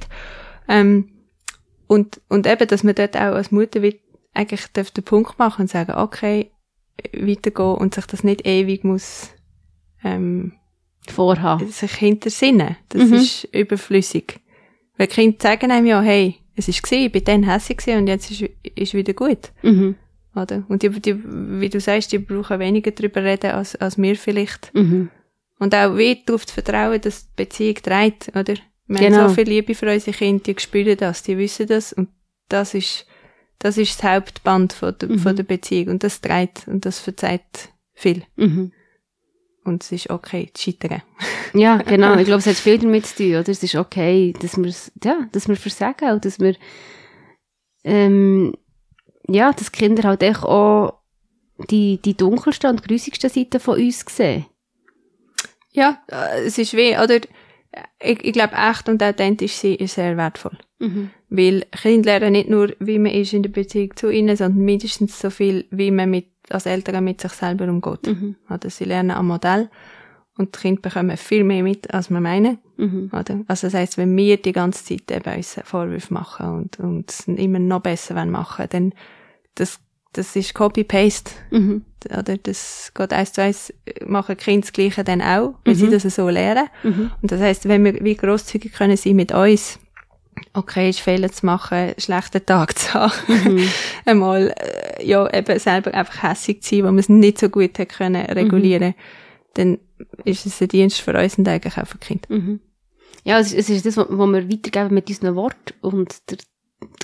Ähm, 0.68 1.08
und, 1.88 2.20
und 2.28 2.46
eben, 2.46 2.66
dass 2.68 2.84
man 2.84 2.94
dort 2.94 3.16
auch 3.16 3.34
als 3.34 3.50
Mutter 3.50 3.80
eigentlich 4.34 4.66
darf 4.72 4.90
den 4.92 5.04
Punkt 5.04 5.38
machen 5.38 5.62
und 5.62 5.68
sagen, 5.70 5.92
okay, 5.96 6.50
weitergehen 7.12 7.74
und 7.76 7.94
sich 7.94 8.06
das 8.06 8.22
nicht 8.24 8.46
ewig 8.46 8.84
muss, 8.84 9.30
ähm, 10.04 10.52
Vorhaben. 11.08 11.68
sich 11.70 11.92
hintersinnen. 11.92 12.76
Das 12.88 13.08
Mhm. 13.10 13.14
ist 13.14 13.44
überflüssig. 13.52 14.40
Weil 14.96 15.06
die 15.08 15.14
Kinder 15.14 15.36
sagen 15.40 15.70
einem 15.70 15.86
ja, 15.86 16.00
hey, 16.00 16.36
es 16.56 16.68
ist 16.68 16.82
gewesen, 16.82 17.06
ich 17.06 17.12
bin 17.12 17.24
dann 17.24 17.42
hässlich 17.44 17.78
gewesen 17.78 17.98
und 18.00 18.06
jetzt 18.06 18.30
ist, 18.30 18.42
ist 18.74 18.94
wieder 18.94 19.12
gut. 19.12 19.52
Mhm. 19.62 19.96
Oder? 20.36 20.64
Und 20.68 20.82
die, 20.82 20.90
die, 20.90 21.16
wie 21.60 21.68
du 21.70 21.80
sagst, 21.80 22.12
die 22.12 22.18
brauchen 22.18 22.58
weniger 22.60 22.90
drüber 22.90 23.24
reden 23.24 23.52
als, 23.52 23.74
als 23.76 23.96
wir 23.98 24.16
vielleicht. 24.16 24.72
Mhm. 24.74 25.10
Und 25.58 25.74
auch 25.74 25.96
wie 25.96 26.22
darauf 26.26 26.46
zu 26.46 26.52
vertrauen, 26.54 27.00
dass 27.00 27.24
die 27.28 27.32
Beziehung 27.44 27.76
trägt, 27.76 28.28
oder? 28.36 28.54
Wir 28.88 28.98
Genau. 29.00 29.16
haben 29.18 29.28
so 29.30 29.34
viel 29.34 29.48
Liebe 29.48 29.74
für 29.74 29.90
unsere 29.92 30.16
Kinder, 30.16 30.44
die 30.44 30.60
spüren 30.60 30.96
das, 30.96 31.22
die 31.22 31.38
wissen 31.38 31.66
das 31.66 31.92
und 31.92 32.08
das 32.48 32.74
ist, 32.74 33.06
das 33.58 33.78
ist 33.78 33.98
das 34.02 34.10
Hauptband 34.10 34.72
von 34.74 34.94
der, 35.00 35.08
Mhm. 35.08 35.18
von 35.18 35.34
der 35.34 35.42
Beziehung 35.44 35.88
und 35.88 36.04
das 36.04 36.20
trägt 36.20 36.68
und 36.68 36.84
das 36.84 37.00
verzeiht 37.00 37.70
viel. 37.94 38.22
Mhm. 38.36 38.72
Und 39.64 39.82
es 39.82 39.90
ist 39.90 40.10
okay, 40.10 40.50
zu 40.54 40.70
scheitern. 40.70 41.02
Ja, 41.54 41.78
genau. 41.78 42.16
Ich 42.18 42.26
glaube, 42.26 42.40
es 42.40 42.46
hat 42.46 42.56
viel 42.56 42.78
damit 42.78 43.06
zu 43.06 43.16
tun, 43.16 43.30
oder? 43.36 43.48
Es 43.48 43.62
ist 43.62 43.74
okay, 43.76 44.34
dass 44.40 44.56
wir, 44.58 44.72
ja, 45.02 45.26
dass 45.32 45.48
wir 45.48 45.56
versagen 45.56 46.10
und 46.12 46.24
dass 46.24 46.38
wir, 46.38 46.54
ähm, 47.84 48.52
ja, 49.28 49.52
dass 49.52 49.72
die 49.72 49.78
Kinder 49.78 50.08
halt 50.08 50.22
echt 50.22 50.42
auch 50.42 51.00
die, 51.70 52.00
die 52.02 52.16
dunkelsten 52.16 52.70
und 52.70 52.86
grusigsten 52.86 53.30
Seiten 53.30 53.60
von 53.60 53.78
uns 53.78 54.04
sehen. 54.08 54.46
Ja, 55.72 56.02
äh, 56.08 56.44
es 56.44 56.58
ist 56.58 56.74
weh, 56.74 56.96
oder? 56.98 57.20
Ich, 58.00 58.24
ich 58.24 58.32
glaube, 58.32 58.54
echt 58.54 58.88
und 58.88 59.02
authentisch 59.02 59.52
sein 59.52 59.74
ist 59.74 59.94
sehr 59.94 60.16
wertvoll. 60.16 60.56
Mhm. 60.78 61.10
Weil 61.28 61.66
Kinder 61.72 62.18
lernen 62.18 62.32
nicht 62.32 62.48
nur, 62.48 62.72
wie 62.78 62.98
man 62.98 63.12
ist 63.12 63.32
in 63.32 63.42
der 63.42 63.50
Beziehung 63.50 63.94
zu 63.96 64.10
ihnen, 64.10 64.36
sondern 64.36 64.64
mindestens 64.64 65.18
so 65.18 65.28
viel, 65.28 65.66
wie 65.70 65.90
man 65.90 66.10
mit, 66.10 66.28
als 66.48 66.66
Eltern 66.66 67.04
mit 67.04 67.20
sich 67.20 67.32
selber 67.32 67.64
umgeht. 67.68 68.06
Mhm. 68.06 68.36
Oder 68.48 68.70
sie 68.70 68.84
lernen 68.84 69.10
am 69.10 69.26
Modell 69.26 69.68
und 70.38 70.54
die 70.54 70.60
Kinder 70.60 70.80
bekommen 70.82 71.16
viel 71.16 71.44
mehr 71.44 71.62
mit, 71.62 71.92
als 71.92 72.10
wir 72.10 72.20
meinen. 72.20 72.58
Mhm. 72.76 73.10
Oder? 73.12 73.40
Also 73.46 73.66
das 73.66 73.74
heisst, 73.74 73.98
wenn 73.98 74.16
wir 74.16 74.36
die 74.36 74.52
ganze 74.52 74.84
Zeit 74.84 75.10
eben 75.10 75.36
uns 75.36 75.60
Vorwürfe 75.64 76.14
machen 76.14 76.48
und, 76.48 76.80
und 76.80 77.10
es 77.10 77.26
immer 77.26 77.58
noch 77.58 77.80
besser 77.80 78.14
wollen 78.14 78.30
machen, 78.30 78.66
dann 78.70 78.94
das, 79.56 79.78
das 80.12 80.34
ist 80.36 80.54
Copy-Paste. 80.54 81.32
Mhm. 81.50 81.84
Oder 82.06 82.36
das 82.38 82.92
geht 82.94 83.12
eins 83.12 83.32
zu 83.32 83.42
eins, 83.42 83.72
machen 84.06 84.36
die 84.38 84.44
Kinder 84.44 84.60
das 84.66 84.72
Gleiche 84.72 85.02
dann 85.04 85.20
auch, 85.20 85.54
weil 85.64 85.74
Mhm. 85.74 85.78
sie 85.78 85.90
das 85.90 86.02
so 86.14 86.28
lernen. 86.28 86.68
Mhm. 86.84 87.10
Und 87.20 87.32
das 87.32 87.40
heisst, 87.40 87.68
wenn 87.68 87.84
wir 87.84 88.02
wie 88.04 88.14
grosszügig 88.16 88.72
können 88.72 88.96
sein 88.96 89.16
mit 89.16 89.32
uns, 89.32 89.78
okay, 90.54 90.88
ist 90.90 91.00
Fehler 91.00 91.30
zu 91.32 91.44
machen, 91.46 91.74
einen 91.76 91.94
schlechten 92.00 92.44
Tag 92.46 92.78
zu 92.78 92.94
haben, 92.94 93.12
Mhm. 93.28 93.68
einmal, 94.06 94.54
äh, 94.58 95.04
ja, 95.04 95.28
eben 95.32 95.58
selber 95.58 95.92
einfach 95.94 96.22
hässig 96.22 96.62
zu 96.62 96.76
sein, 96.76 96.84
wo 96.84 96.88
man 96.88 96.98
es 96.98 97.08
nicht 97.08 97.38
so 97.38 97.48
gut 97.48 97.78
hat 97.78 97.88
können 97.88 98.24
regulieren, 98.26 98.94
dann 99.54 99.78
ist 100.24 100.44
es 100.46 100.60
ein 100.60 100.68
Dienst 100.68 101.00
für 101.00 101.18
uns 101.18 101.38
und 101.38 101.48
eigentlich 101.48 101.76
auch 101.78 101.86
für 101.86 101.98
die 101.98 102.06
Kinder. 102.06 102.28
Mhm. 102.28 102.60
Ja, 103.24 103.40
es, 103.40 103.52
es 103.52 103.68
ist 103.70 103.84
das, 103.86 103.96
was 103.96 104.08
wir 104.08 104.48
weitergeben 104.50 104.94
mit 104.94 105.08
unseren 105.08 105.34
Worten 105.34 105.74
und 105.80 106.14
der, 106.30 106.38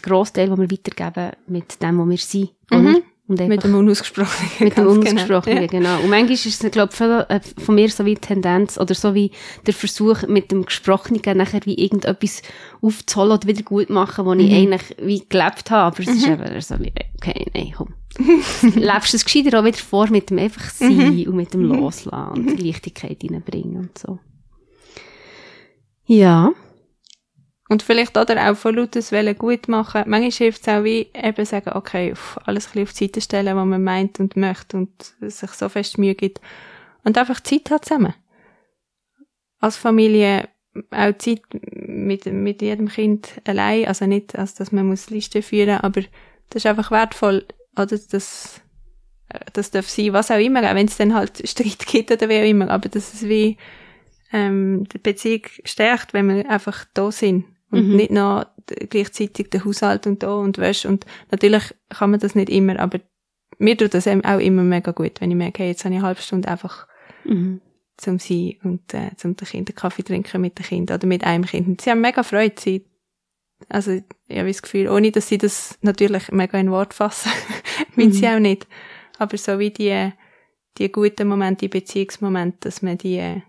grosse 0.02 0.32
Teil, 0.34 0.48
den 0.48 0.58
wir 0.60 0.70
weitergeben 0.70 1.32
mit 1.46 1.82
dem, 1.82 1.98
wo 1.98 2.08
wir 2.08 2.16
sind. 2.18 2.50
Mhm. 2.70 3.02
Und 3.28 3.40
einfach 3.40 3.54
Mit 3.54 3.64
dem 3.64 3.74
Unausgesprochenen. 3.76 4.50
mit 4.58 4.76
dem 4.76 4.84
ganz 4.84 4.96
Unausgesprochenen, 4.96 5.68
Genau. 5.68 5.88
genau. 5.96 6.02
Und 6.02 6.10
manchmal 6.10 6.32
ist 6.32 6.44
es, 6.64 6.70
glaube 6.72 6.90
ich, 6.90 6.96
von, 6.98 7.24
von 7.64 7.74
mir 7.76 7.88
so 7.88 8.04
wie 8.04 8.14
die 8.16 8.20
Tendenz 8.20 8.78
oder 8.78 8.94
so 8.94 9.14
wie 9.14 9.30
der 9.64 9.72
Versuch, 9.74 10.26
mit 10.26 10.50
dem 10.50 10.64
Gesprochenen 10.66 11.22
nachher 11.38 11.60
wie 11.64 11.78
irgendetwas 11.78 12.42
aufzuholen 12.82 13.32
oder 13.32 13.46
wieder 13.46 13.62
gut 13.62 13.90
machen, 13.90 14.26
was 14.26 14.38
ich 14.38 14.50
Mhm. 14.50 14.54
eigentlich 14.56 14.96
wie 15.00 15.22
gelebt 15.28 15.70
habe. 15.70 15.96
Aber 15.96 16.00
es 16.00 16.08
ist 16.16 16.26
eben 16.26 16.60
so 16.60 16.78
wie, 16.80 16.92
okay, 17.16 17.46
nein, 17.54 17.72
komm. 17.76 17.94
Lebst 18.74 19.14
es 19.14 19.24
gescheiter 19.24 19.60
auch 19.60 19.64
wieder 19.64 19.78
vor 19.78 20.08
mit 20.10 20.28
dem 20.28 20.38
einfach 20.38 20.68
sein 20.70 21.14
Mhm. 21.14 21.22
und 21.28 21.36
mit 21.36 21.54
dem 21.54 21.62
Loslassen 21.62 22.32
und 22.48 22.60
Leichtigkeit 22.62 23.18
reinbringen 23.22 23.76
und 23.76 23.96
so. 23.98 24.18
Ja. 26.06 26.50
Und 27.72 27.82
vielleicht 27.82 28.18
oder 28.18 28.50
auch 28.50 28.54
von 28.54 28.74
lautes 28.74 29.12
Wellen 29.12 29.34
gut 29.38 29.66
machen. 29.66 30.02
Manchmal 30.06 30.30
hilft 30.30 30.60
es 30.60 30.68
auch 30.68 30.84
wie 30.84 31.08
eben 31.14 31.44
sagen, 31.46 31.70
okay, 31.72 32.12
alles 32.44 32.66
ein 32.66 32.72
bisschen 32.72 32.82
auf 32.82 32.92
die 32.92 33.04
Seite 33.06 33.20
stellen, 33.22 33.56
was 33.56 33.64
man 33.64 33.82
meint 33.82 34.20
und 34.20 34.36
möchte 34.36 34.76
und 34.76 34.90
sich 35.22 35.50
so 35.52 35.70
fest 35.70 35.96
Mühe 35.96 36.14
gibt. 36.14 36.42
Und 37.02 37.16
einfach 37.16 37.40
Zeit 37.40 37.70
hat 37.70 37.86
zusammen. 37.86 38.12
Als 39.58 39.78
Familie 39.78 40.50
auch 40.90 41.16
Zeit 41.16 41.40
mit, 41.54 42.26
mit 42.26 42.60
jedem 42.60 42.88
Kind 42.88 43.40
allein. 43.46 43.86
Also 43.86 44.04
nicht, 44.04 44.38
also 44.38 44.52
dass 44.58 44.70
man 44.70 44.88
muss 44.88 45.08
Listen 45.08 45.42
führen, 45.42 45.78
aber 45.78 46.02
das 46.50 46.64
ist 46.64 46.66
einfach 46.66 46.90
wertvoll. 46.90 47.46
Oder 47.74 47.98
das, 48.10 48.60
das 49.54 49.70
darf 49.70 49.88
sein, 49.88 50.12
was 50.12 50.30
auch 50.30 50.38
immer, 50.38 50.60
auch 50.60 50.74
wenn 50.74 50.88
es 50.88 50.98
dann 50.98 51.14
halt 51.14 51.48
Streit 51.48 51.78
gibt 51.86 52.10
oder 52.10 52.28
wie 52.28 52.38
auch 52.38 52.50
immer. 52.50 52.68
Aber 52.68 52.90
das 52.90 53.14
ist 53.14 53.26
wie, 53.26 53.56
ähm, 54.30 54.86
die 54.92 54.98
Beziehung 54.98 55.44
stärkt, 55.64 56.12
wenn 56.12 56.28
wir 56.28 56.50
einfach 56.50 56.84
da 56.92 57.10
sind 57.10 57.46
und 57.72 57.88
Mhm. 57.88 57.96
nicht 57.96 58.10
noch 58.12 58.46
gleichzeitig 58.90 59.50
der 59.50 59.64
Haushalt 59.64 60.06
und 60.06 60.22
da 60.22 60.34
und 60.34 60.58
Wäsche 60.58 60.88
und 60.88 61.04
natürlich 61.30 61.74
kann 61.88 62.10
man 62.12 62.20
das 62.20 62.34
nicht 62.36 62.48
immer, 62.48 62.78
aber 62.78 63.00
mir 63.58 63.76
tut 63.76 63.94
das 63.94 64.06
eben 64.06 64.24
auch 64.24 64.38
immer 64.38 64.62
mega 64.62 64.92
gut, 64.92 65.20
wenn 65.20 65.30
ich 65.30 65.36
merke, 65.36 65.62
hey, 65.64 65.70
jetzt 65.70 65.84
habe 65.84 65.94
ich 65.94 65.98
eine 65.98 66.06
halbe 66.06 66.22
Stunde 66.22 66.48
einfach 66.48 66.86
Mhm. 67.24 67.60
zum 67.96 68.18
sein 68.18 68.54
und 68.64 68.94
äh, 68.94 69.10
zum 69.16 69.36
den 69.36 69.46
Kindern 69.46 69.74
Kaffee 69.76 70.02
trinken 70.02 70.40
mit 70.40 70.58
den 70.58 70.64
Kindern 70.66 70.96
oder 70.98 71.06
mit 71.06 71.24
einem 71.24 71.44
Kind. 71.44 71.66
Und 71.68 71.80
sie 71.80 71.90
haben 71.90 72.00
mega 72.00 72.22
Freude. 72.22 72.54
Sie, 72.58 72.84
also 73.68 73.92
ich 73.92 74.38
habe 74.38 74.48
das 74.48 74.62
Gefühl, 74.62 74.88
ohne 74.88 75.12
dass 75.12 75.28
sie 75.28 75.38
das 75.38 75.78
natürlich 75.82 76.32
mega 76.32 76.58
in 76.58 76.70
Wort 76.70 76.94
fassen, 76.94 77.30
will 77.96 78.06
Mhm. 78.08 78.12
sie 78.12 78.28
auch 78.28 78.38
nicht. 78.40 78.66
Aber 79.18 79.36
so 79.36 79.58
wie 79.60 79.70
die, 79.70 80.10
die 80.78 80.90
guten 80.90 81.28
Momente, 81.28 81.66
die 81.66 81.68
Beziehungsmomente, 81.68 82.58
dass 82.62 82.82
man 82.82 82.98
die 82.98 83.42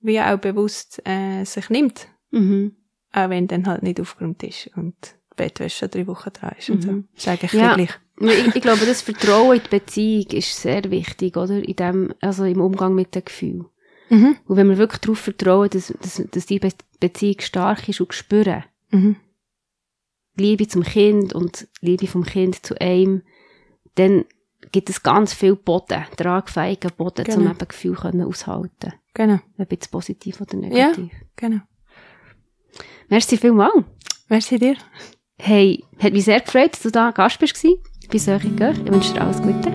wie 0.00 0.20
auch 0.20 0.38
bewusst 0.38 1.00
äh, 1.06 1.44
sich 1.44 1.70
nimmt, 1.70 2.08
Mhm. 2.30 2.76
Auch 3.12 3.30
wenn 3.30 3.46
dann 3.48 3.66
halt 3.66 3.82
nicht 3.82 4.00
aufgeräumt 4.00 4.42
ist 4.42 4.70
und 4.76 4.94
die 5.32 5.36
Bettwäsche 5.36 5.88
drei 5.88 6.06
Wochen 6.06 6.30
dran 6.32 6.54
ist 6.58 6.70
und 6.70 6.82
so. 6.82 6.92
Mhm. 6.92 7.08
Das 7.14 7.22
ist 7.24 7.28
eigentlich 7.28 7.52
Ja. 7.52 7.74
gleich. 7.74 7.90
Ich, 8.20 8.56
ich 8.56 8.62
glaube, 8.62 8.84
das 8.86 9.02
Vertrauen 9.02 9.56
in 9.56 9.62
die 9.64 9.68
Beziehung 9.68 10.26
ist 10.32 10.54
sehr 10.60 10.90
wichtig, 10.90 11.36
oder? 11.36 11.56
In 11.66 11.74
dem, 11.76 12.14
also 12.20 12.44
im 12.44 12.60
Umgang 12.60 12.94
mit 12.94 13.14
den 13.14 13.24
Gefühlen. 13.24 13.66
Mhm. 14.10 14.36
Und 14.46 14.56
wenn 14.56 14.68
wir 14.68 14.76
wirklich 14.78 15.00
darauf 15.00 15.18
vertrauen, 15.18 15.70
dass, 15.70 15.92
dass, 16.00 16.22
dass 16.30 16.46
die 16.46 16.58
Be 16.58 16.68
Beziehung 17.00 17.40
stark 17.40 17.88
ist 17.88 18.00
und 18.00 18.12
spüren, 18.14 18.64
Mhm. 18.90 19.16
Liebe 20.36 20.66
zum 20.68 20.82
Kind 20.82 21.34
und 21.34 21.66
Liebe 21.80 22.06
vom 22.06 22.24
Kind 22.24 22.64
zu 22.64 22.78
einem, 22.80 23.22
dann 23.96 24.24
gibt 24.70 24.88
es 24.88 25.02
ganz 25.02 25.34
viel 25.34 25.56
Boden, 25.56 26.04
tragfähigen 26.16 26.90
Boden, 26.96 27.24
Genau. 27.24 27.38
um 27.38 27.46
eben 27.50 27.68
Gefühle 27.68 27.96
können 27.96 28.22
aushalten. 28.26 28.92
Genau, 29.14 29.40
Ob 29.58 29.70
jetzt 29.72 29.90
positiv 29.90 30.40
oder 30.40 30.56
negativ. 30.56 31.12
genau. 31.36 31.60
Merci 33.12 33.36
vielmals. 33.36 33.84
Merci 34.30 34.58
dir. 34.58 34.74
Hey, 35.38 35.84
hat 36.02 36.14
mich 36.14 36.24
sehr 36.24 36.40
gefreut, 36.40 36.72
dass 36.72 36.80
du 36.80 36.90
da 36.90 37.10
Gast 37.10 37.38
bist. 37.40 37.62
Bei 38.10 38.16
Söche 38.16 38.48
Göch. 38.48 38.78
Ich 38.86 38.90
wünsche 38.90 39.12
dir 39.12 39.20
alles 39.20 39.36
Gute. 39.42 39.68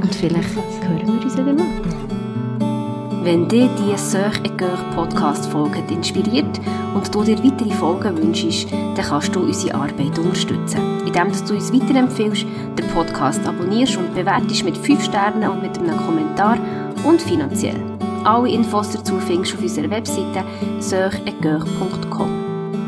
Und 0.00 0.14
vielleicht 0.14 0.54
hören 0.54 1.04
wir 1.04 1.24
uns 1.24 1.36
wieder 1.36 1.52
mal. 1.54 3.24
Wenn 3.24 3.48
dich 3.48 3.68
die 3.80 3.98
Söch 3.98 4.38
et 4.44 4.56
Coeur 4.56 4.78
Podcast 4.94 5.46
Folge 5.46 5.82
inspiriert 5.90 6.60
und 6.94 7.12
du 7.12 7.24
dir 7.24 7.42
weitere 7.42 7.72
Folgen 7.72 8.16
wünschst, 8.16 8.70
dann 8.70 9.04
kannst 9.04 9.34
du 9.34 9.40
unsere 9.40 9.74
Arbeit 9.74 10.16
unterstützen, 10.16 11.00
indem 11.04 11.30
dass 11.30 11.44
du 11.44 11.54
uns 11.54 11.72
weiterempfiehlst, 11.72 12.46
den 12.78 12.88
Podcast 12.94 13.44
abonnierst 13.44 13.96
und 13.96 14.14
bewertest 14.14 14.62
mit 14.62 14.76
5 14.76 15.02
Sternen 15.02 15.50
und 15.50 15.62
mit 15.62 15.76
einem 15.78 15.96
Kommentar 15.96 16.56
und 17.04 17.20
finanziell. 17.20 17.82
Alle 18.22 18.48
Infos 18.50 18.90
dazu 18.92 19.18
findest 19.18 19.54
du 19.54 19.56
auf 19.56 19.62
unserer 19.64 19.90
Webseite 19.90 20.44
söchetcoeur.com. 20.78 22.37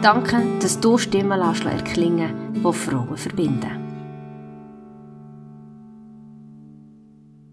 Danke, 0.02 0.42
dass 0.60 0.80
du 0.80 0.96
Stimmen 0.96 1.38
lässt 1.38 1.66
erklingen, 1.66 2.54
die 2.54 2.72
Frauen 2.72 3.18
verbinden. 3.18 3.79